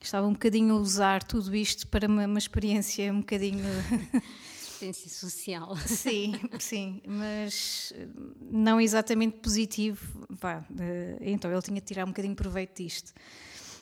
estava 0.00 0.26
um 0.26 0.32
bocadinho 0.32 0.74
a 0.74 0.78
usar 0.78 1.22
tudo 1.22 1.54
isto 1.54 1.86
para 1.88 2.08
uma, 2.08 2.24
uma 2.24 2.38
experiência 2.38 3.12
um 3.12 3.18
bocadinho 3.18 3.64
assistência 4.78 5.10
social. 5.10 5.76
Sim, 5.76 6.34
sim, 6.58 7.02
mas 7.06 7.92
eh, 7.96 8.06
não 8.50 8.80
exatamente 8.80 9.38
positivo. 9.38 10.26
Vá, 10.30 10.64
então 11.20 11.50
ele 11.50 11.62
tinha 11.62 11.80
de 11.80 11.86
tirar 11.86 12.04
um 12.04 12.08
bocadinho 12.08 12.34
proveito 12.34 12.82
disto. 12.82 13.12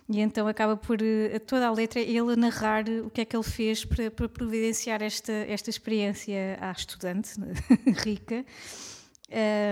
E 0.08 0.20
então 0.20 0.46
acaba 0.46 0.76
por 0.76 1.02
eh, 1.02 1.38
toda 1.40 1.66
a 1.66 1.70
letra 1.70 2.00
ele 2.00 2.32
a 2.32 2.36
narrar 2.36 2.84
o 2.88 3.10
que 3.10 3.20
é 3.20 3.24
que 3.24 3.36
ele 3.36 3.44
fez 3.44 3.84
para, 3.84 4.10
para 4.10 4.28
providenciar 4.28 5.02
esta, 5.02 5.32
esta 5.32 5.68
experiência 5.68 6.58
à 6.60 6.72
estudante 6.72 7.30
rica. 8.04 8.44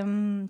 Um, 0.05 0.49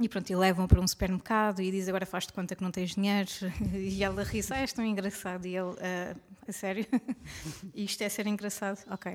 e 0.00 0.08
pronto, 0.08 0.30
e 0.30 0.34
levam 0.34 0.66
para 0.66 0.80
um 0.80 0.88
supermercado 0.88 1.60
e 1.60 1.70
diz 1.70 1.86
agora 1.86 2.06
faz 2.06 2.26
de 2.26 2.32
conta 2.32 2.56
que 2.56 2.62
não 2.62 2.70
tens 2.70 2.94
dinheiro. 2.94 3.30
E 3.74 4.02
ela 4.02 4.24
ri 4.24 4.40
ah, 4.50 4.60
és 4.60 4.72
tão 4.72 4.84
engraçado. 4.84 5.46
E 5.46 5.54
ele, 5.54 5.76
ah, 5.80 6.16
a 6.48 6.52
sério? 6.52 6.86
Isto 7.74 8.02
é 8.02 8.08
ser 8.08 8.26
engraçado? 8.26 8.78
Ok. 8.90 9.14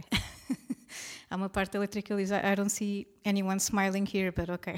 Há 1.30 1.36
uma 1.36 1.50
parte 1.50 1.74
da 1.74 1.80
letra 1.80 2.02
que 2.02 2.15
diz: 2.15 2.32
I 2.32 2.56
don't 2.56 2.69
see 2.69 3.08
anyone 3.26 3.60
smiling 3.60 4.08
here, 4.12 4.32
but 4.32 4.50
ok. 4.50 4.76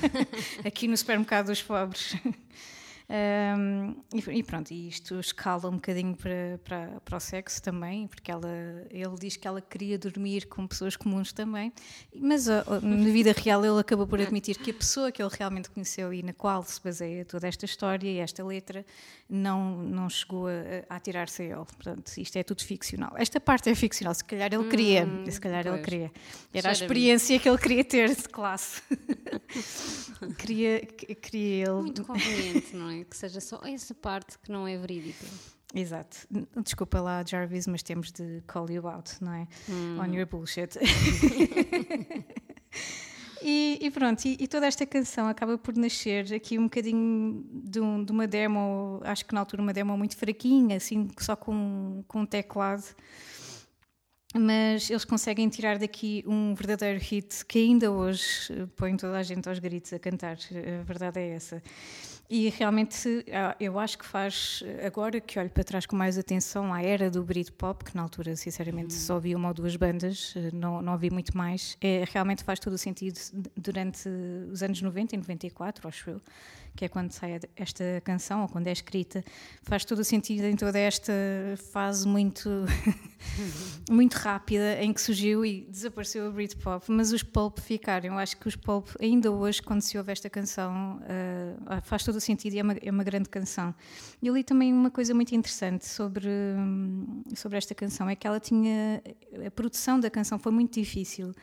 Aqui 0.64 0.88
no 0.88 0.96
supermercado 0.96 1.46
dos 1.46 1.62
pobres. 1.62 2.14
Um, 3.08 3.94
e, 4.12 4.38
e, 4.38 4.42
pronto, 4.42 4.72
e 4.72 4.88
isto 4.88 5.20
escala 5.20 5.68
um 5.68 5.76
bocadinho 5.76 6.16
para, 6.16 6.58
para, 6.64 7.00
para 7.04 7.16
o 7.16 7.20
sexo 7.20 7.62
também, 7.62 8.08
porque 8.08 8.32
ela, 8.32 8.48
ele 8.90 9.14
diz 9.20 9.36
que 9.36 9.46
ela 9.46 9.60
queria 9.60 9.96
dormir 9.96 10.46
com 10.46 10.66
pessoas 10.66 10.96
comuns 10.96 11.32
também, 11.32 11.72
mas 12.14 12.46
na 12.46 13.10
vida 13.12 13.32
real 13.32 13.64
ele 13.64 13.78
acabou 13.78 14.08
por 14.08 14.20
admitir 14.20 14.58
que 14.58 14.72
a 14.72 14.74
pessoa 14.74 15.12
que 15.12 15.22
ele 15.22 15.30
realmente 15.32 15.70
conheceu 15.70 16.12
e 16.12 16.20
na 16.20 16.32
qual 16.32 16.64
se 16.64 16.82
baseia 16.82 17.24
toda 17.24 17.46
esta 17.46 17.64
história 17.64 18.08
e 18.10 18.18
esta 18.18 18.44
letra 18.44 18.84
não, 19.28 19.76
não 19.82 20.10
chegou 20.10 20.48
a, 20.48 20.52
a 20.88 20.96
atirar-se 20.96 21.42
a 21.42 21.44
ele. 21.44 21.64
Portanto, 21.64 22.12
isto 22.18 22.36
é 22.36 22.42
tudo 22.42 22.64
ficcional. 22.64 23.12
Esta 23.16 23.40
parte 23.40 23.70
é 23.70 23.74
ficcional, 23.74 24.14
se 24.14 24.24
calhar 24.24 24.52
ele 24.52 24.68
queria, 24.68 25.06
hum, 25.06 25.24
se 25.30 25.40
calhar 25.40 25.62
pois. 25.62 25.74
ele 25.74 25.84
queria. 25.84 26.12
Era 26.52 26.70
a 26.70 26.72
experiência 26.72 27.38
que 27.38 27.48
ele 27.48 27.58
queria 27.58 27.84
ter 27.84 28.14
de 28.14 28.28
classe. 28.28 28.82
queria, 30.38 30.80
queria 30.80 31.64
ele. 31.66 31.82
Muito 31.82 32.04
conveniente, 32.04 32.74
não 32.74 32.90
é? 32.90 32.95
Que 33.04 33.16
seja 33.16 33.40
só 33.40 33.60
essa 33.64 33.94
parte 33.94 34.38
que 34.38 34.50
não 34.50 34.66
é 34.66 34.76
verídica. 34.76 35.26
Exato. 35.74 36.16
Desculpa 36.62 37.00
lá, 37.00 37.22
Jarvis, 37.24 37.66
mas 37.66 37.82
temos 37.82 38.10
de 38.12 38.42
call 38.46 38.70
you 38.70 38.86
out, 38.88 39.22
não 39.22 39.32
é? 39.32 39.48
Hum. 39.68 39.98
On 40.00 40.06
your 40.06 40.26
bullshit. 40.26 40.78
E, 43.42 43.78
e, 43.80 43.90
pronto, 43.92 44.24
e, 44.24 44.36
e, 44.40 44.48
toda 44.48 44.66
esta 44.66 44.84
canção 44.84 45.28
acaba 45.28 45.56
por 45.56 45.76
nascer 45.76 46.34
aqui 46.34 46.58
um 46.58 46.64
bocadinho 46.64 47.44
de, 47.52 47.80
um, 47.80 48.02
de, 48.02 48.10
uma 48.10 48.26
demo, 48.26 49.00
acho 49.04 49.24
que 49.24 49.32
na 49.32 49.40
altura 49.40 49.62
uma 49.62 49.72
demo 49.72 49.96
muito 49.96 50.16
fraquinha, 50.16 50.78
assim, 50.78 51.08
só 51.20 51.36
com, 51.36 52.02
com 52.08 52.22
um 52.22 52.26
teclado. 52.26 52.82
Mas 54.34 54.90
eles 54.90 55.04
conseguem 55.04 55.48
tirar 55.48 55.78
daqui 55.78 56.24
um 56.26 56.54
verdadeiro 56.54 56.98
hit 56.98 57.44
que 57.46 57.58
ainda 57.58 57.90
hoje 57.90 58.68
põe 58.74 58.96
toda 58.96 59.16
a 59.16 59.22
gente 59.22 59.48
aos 59.48 59.58
gritos 59.58 59.92
a 59.92 59.98
cantar. 59.98 60.36
A 60.80 60.82
verdade 60.82 61.20
é 61.20 61.28
essa. 61.30 61.62
E 62.28 62.48
realmente 62.48 63.24
ah, 63.32 63.54
eu 63.60 63.78
acho 63.78 63.98
que 63.98 64.04
faz, 64.04 64.62
agora 64.84 65.20
que 65.20 65.38
olho 65.38 65.50
para 65.50 65.62
trás 65.62 65.86
com 65.86 65.94
mais 65.94 66.18
atenção 66.18 66.74
à 66.74 66.82
era 66.82 67.10
do 67.10 67.22
Britpop, 67.22 67.84
que 67.84 67.94
na 67.94 68.02
altura 68.02 68.34
sinceramente 68.34 68.94
uhum. 68.94 69.00
só 69.00 69.18
vi 69.18 69.34
uma 69.34 69.48
ou 69.48 69.54
duas 69.54 69.76
bandas, 69.76 70.34
eh, 70.36 70.50
não, 70.52 70.82
não 70.82 70.94
ouvi 70.94 71.10
muito 71.10 71.36
mais, 71.36 71.76
é, 71.80 72.04
realmente 72.12 72.42
faz 72.42 72.58
todo 72.58 72.72
o 72.72 72.78
sentido 72.78 73.18
durante 73.56 74.08
os 74.50 74.62
anos 74.62 74.82
90 74.82 75.14
e 75.14 75.18
94, 75.18 75.88
acho 75.88 76.10
eu, 76.10 76.20
que 76.76 76.84
é 76.84 76.88
quando 76.88 77.10
sai 77.10 77.40
esta 77.56 77.84
canção, 78.04 78.42
ou 78.42 78.48
quando 78.48 78.66
é 78.66 78.72
escrita, 78.72 79.24
faz 79.62 79.84
todo 79.84 80.00
o 80.00 80.04
sentido 80.04 80.44
em 80.44 80.54
toda 80.54 80.78
esta 80.78 81.12
fase 81.72 82.06
muito, 82.06 82.48
muito 83.90 84.14
rápida 84.14 84.80
em 84.82 84.92
que 84.92 85.00
surgiu 85.00 85.44
e 85.44 85.62
desapareceu 85.62 86.28
o 86.28 86.32
Britpop, 86.32 86.84
mas 86.92 87.12
os 87.12 87.22
Pulp 87.22 87.58
ficaram. 87.58 88.10
Eu 88.10 88.18
acho 88.18 88.36
que 88.36 88.46
os 88.46 88.54
Pulp, 88.54 88.88
ainda 89.00 89.32
hoje, 89.32 89.62
quando 89.62 89.80
se 89.80 89.96
ouve 89.96 90.12
esta 90.12 90.28
canção, 90.28 91.00
uh, 91.00 91.80
faz 91.82 92.04
todo 92.04 92.16
o 92.16 92.20
sentido 92.20 92.54
e 92.54 92.58
é 92.58 92.62
uma, 92.62 92.72
é 92.74 92.90
uma 92.90 93.02
grande 93.02 93.28
canção. 93.28 93.74
Eu 94.22 94.34
li 94.34 94.44
também 94.44 94.72
uma 94.72 94.90
coisa 94.90 95.14
muito 95.14 95.34
interessante 95.34 95.86
sobre, 95.86 96.28
sobre 97.34 97.56
esta 97.56 97.74
canção, 97.74 98.08
é 98.08 98.14
que 98.14 98.26
ela 98.26 98.38
tinha, 98.38 99.02
a 99.44 99.50
produção 99.50 99.98
da 99.98 100.10
canção 100.10 100.38
foi 100.38 100.52
muito 100.52 100.74
difícil 100.74 101.34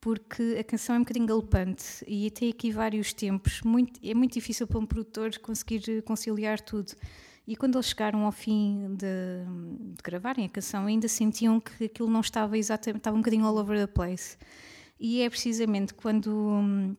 porque 0.00 0.56
a 0.58 0.64
canção 0.64 0.94
é 0.94 0.98
um 0.98 1.02
bocadinho 1.02 1.26
galopante 1.26 2.04
e 2.06 2.30
tem 2.30 2.50
aqui 2.50 2.72
vários 2.72 3.12
tempos. 3.12 3.60
Muito, 3.62 4.00
é 4.02 4.14
muito 4.14 4.32
difícil 4.32 4.66
para 4.66 4.78
um 4.78 4.86
produtor 4.86 5.38
conseguir 5.38 6.02
conciliar 6.02 6.60
tudo. 6.60 6.92
E 7.46 7.56
quando 7.56 7.76
eles 7.76 7.86
chegaram 7.86 8.24
ao 8.24 8.32
fim 8.32 8.94
de, 8.96 9.06
de 9.94 10.02
gravarem 10.02 10.46
a 10.46 10.48
canção, 10.48 10.86
ainda 10.86 11.08
sentiam 11.08 11.60
que 11.60 11.84
aquilo 11.84 12.08
não 12.08 12.20
estava 12.20 12.56
exatamente, 12.56 13.00
estava 13.00 13.16
um 13.16 13.20
bocadinho 13.20 13.44
all 13.44 13.58
over 13.58 13.78
the 13.78 13.86
place. 13.86 14.38
E 14.98 15.20
é 15.22 15.28
precisamente 15.28 15.92
quando 15.92 16.30
hum, 16.30 16.96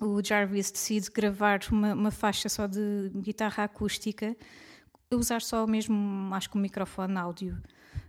o 0.00 0.24
Jarvis 0.24 0.70
decide 0.70 1.10
gravar 1.10 1.60
uma, 1.70 1.94
uma 1.94 2.10
faixa 2.10 2.48
só 2.48 2.66
de 2.66 3.10
guitarra 3.16 3.64
acústica, 3.64 4.36
usar 5.12 5.42
só 5.42 5.66
mesmo, 5.66 6.32
acho 6.34 6.48
que 6.48 6.56
um 6.56 6.60
microfone 6.60 7.16
áudio 7.16 7.60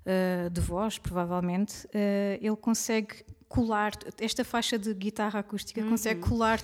uh, 0.05 0.49
de 0.49 0.61
voz, 0.61 0.97
provavelmente, 0.97 1.85
uh, 1.87 2.39
ele 2.39 2.55
consegue 2.55 3.25
colar 3.51 3.91
esta 4.17 4.45
faixa 4.45 4.79
de 4.79 4.93
guitarra 4.93 5.39
acústica 5.39 5.81
uhum. 5.81 5.89
consegue 5.89 6.21
colar 6.21 6.61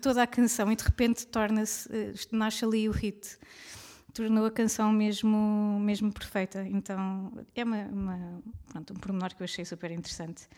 toda 0.00 0.22
a 0.22 0.26
canção 0.26 0.72
e 0.72 0.76
de 0.76 0.82
repente 0.82 1.26
torna-se 1.26 1.86
eh, 1.92 2.14
nasce 2.32 2.64
ali 2.64 2.88
o 2.88 2.92
hit 2.92 3.36
tornou 4.14 4.46
a 4.46 4.50
canção 4.50 4.90
mesmo 4.90 5.78
mesmo 5.80 6.10
perfeita 6.10 6.66
então 6.66 7.30
é 7.54 7.62
uma, 7.62 7.82
uma 7.84 8.42
pronto, 8.72 8.94
um 8.94 8.96
pormenor 8.96 9.34
que 9.34 9.42
eu 9.42 9.44
achei 9.44 9.66
super 9.66 9.90
interessante 9.90 10.48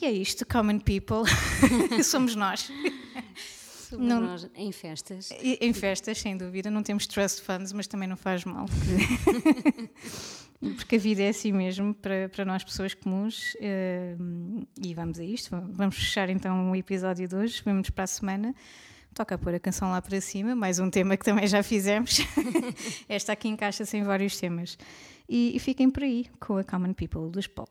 e 0.00 0.04
é 0.04 0.10
isto 0.10 0.44
common 0.44 0.80
people 0.80 1.22
somos 2.02 2.34
nós 2.34 2.68
Somos 3.88 4.06
não, 4.06 4.20
nós 4.20 4.50
em 4.54 4.70
festas. 4.70 5.30
Em 5.40 5.72
festas, 5.72 6.18
sem 6.18 6.36
dúvida. 6.36 6.70
Não 6.70 6.82
temos 6.82 7.06
trust 7.06 7.40
funds, 7.40 7.72
mas 7.72 7.86
também 7.86 8.06
não 8.06 8.18
faz 8.18 8.44
mal. 8.44 8.66
porque 10.76 10.96
a 10.96 10.98
vida 10.98 11.22
é 11.22 11.28
assim 11.28 11.52
mesmo 11.52 11.94
para, 11.94 12.28
para 12.28 12.44
nós, 12.44 12.64
pessoas 12.64 12.94
comuns. 12.94 13.54
Uh, 13.54 14.66
e 14.82 14.94
vamos 14.94 15.18
a 15.18 15.24
isto. 15.24 15.50
Vamos 15.72 15.96
fechar 15.96 16.28
então 16.28 16.70
o 16.70 16.76
episódio 16.76 17.28
de 17.28 17.34
hoje. 17.34 17.62
Vamos 17.64 17.90
para 17.90 18.04
a 18.04 18.06
semana. 18.06 18.54
Toca 19.14 19.34
a 19.34 19.38
pôr 19.38 19.54
a 19.54 19.60
canção 19.60 19.90
lá 19.90 20.02
para 20.02 20.20
cima, 20.20 20.54
mais 20.54 20.78
um 20.78 20.90
tema 20.90 21.16
que 21.16 21.24
também 21.24 21.46
já 21.46 21.62
fizemos. 21.62 22.18
Esta 23.08 23.32
aqui 23.32 23.48
encaixa-se 23.48 23.96
em 23.96 24.02
vários 24.02 24.36
temas. 24.36 24.76
E, 25.28 25.56
e 25.56 25.58
fiquem 25.58 25.90
por 25.90 26.02
aí 26.02 26.26
com 26.38 26.56
a 26.56 26.64
Common 26.64 26.92
People 26.92 27.30
dos 27.30 27.46
Pop. 27.46 27.70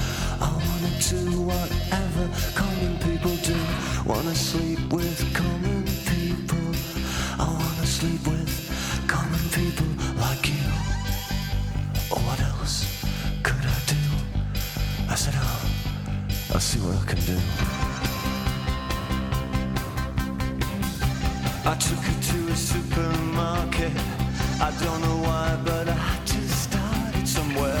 I 0.41 0.49
wanna 0.49 0.91
do 0.99 1.41
whatever 1.41 2.23
common 2.55 2.97
people 2.99 3.35
do. 3.37 3.57
Wanna 4.05 4.35
sleep 4.35 4.81
with 4.91 5.19
common 5.33 5.83
people. 6.11 6.65
I 7.39 7.47
wanna 7.47 7.85
sleep 7.85 8.25
with 8.27 8.51
common 9.07 9.45
people 9.59 9.87
like 10.19 10.47
you. 10.49 10.67
Or 12.11 12.19
what 12.27 12.39
else 12.41 12.75
could 13.43 13.65
I 13.75 13.79
do? 13.85 14.01
I 15.09 15.15
said, 15.15 15.35
oh, 15.37 15.61
I'll 16.53 16.59
see 16.59 16.79
what 16.79 16.97
I 16.97 17.05
can 17.11 17.19
do. 17.31 17.37
I 21.63 21.75
took 21.75 21.99
her 22.09 22.21
to 22.29 22.37
a 22.51 22.55
supermarket. 22.55 23.93
I 24.59 24.71
don't 24.83 25.01
know 25.01 25.17
why, 25.27 25.57
but 25.63 25.87
I 25.87 26.19
just 26.25 26.63
started 26.63 27.27
somewhere 27.27 27.80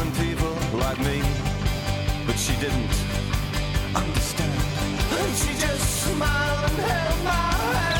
common 0.00 0.12
people 0.14 0.78
like 0.78 0.98
me. 1.00 1.20
But 2.26 2.36
she 2.38 2.54
didn't 2.56 2.94
understand. 3.94 4.60
And 5.18 5.36
she 5.36 5.52
just 5.58 6.04
smiled 6.04 6.70
and 6.70 6.78
held 6.78 7.24
my 7.24 7.30
hand. 7.30 7.99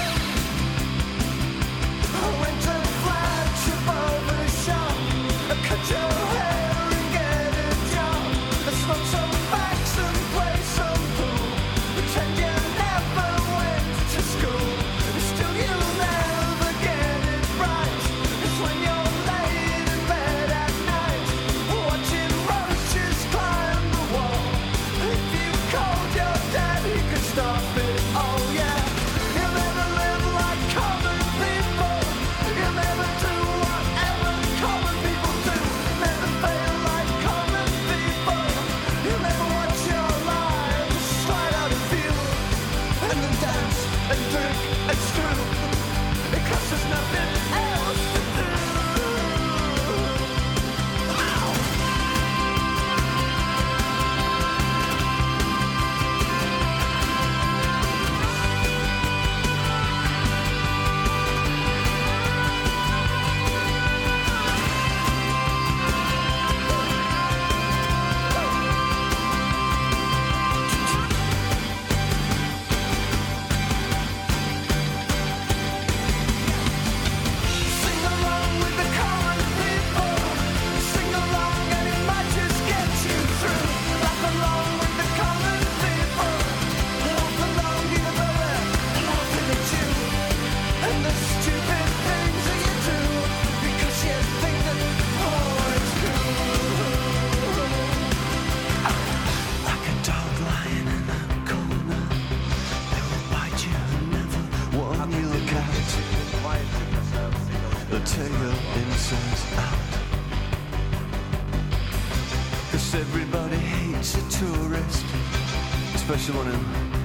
Especially 116.13 116.39
one 116.39 116.47
who, 116.47 116.57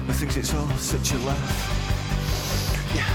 who 0.06 0.12
thinks 0.14 0.36
it's 0.36 0.52
all 0.52 0.68
such 0.78 1.12
a 1.12 1.18
laugh. 1.18 2.92
Yeah. 2.92 3.06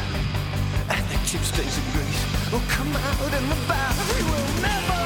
And 0.89 1.05
the 1.09 1.15
chipsticks 1.27 1.77
and 1.83 1.93
grease 1.93 2.49
will 2.49 2.63
come 2.69 2.95
out 2.95 3.33
in 3.33 3.49
the 3.49 3.55
bath. 3.67 4.15
We 4.15 4.23
will 4.23 4.61
never 4.61 5.00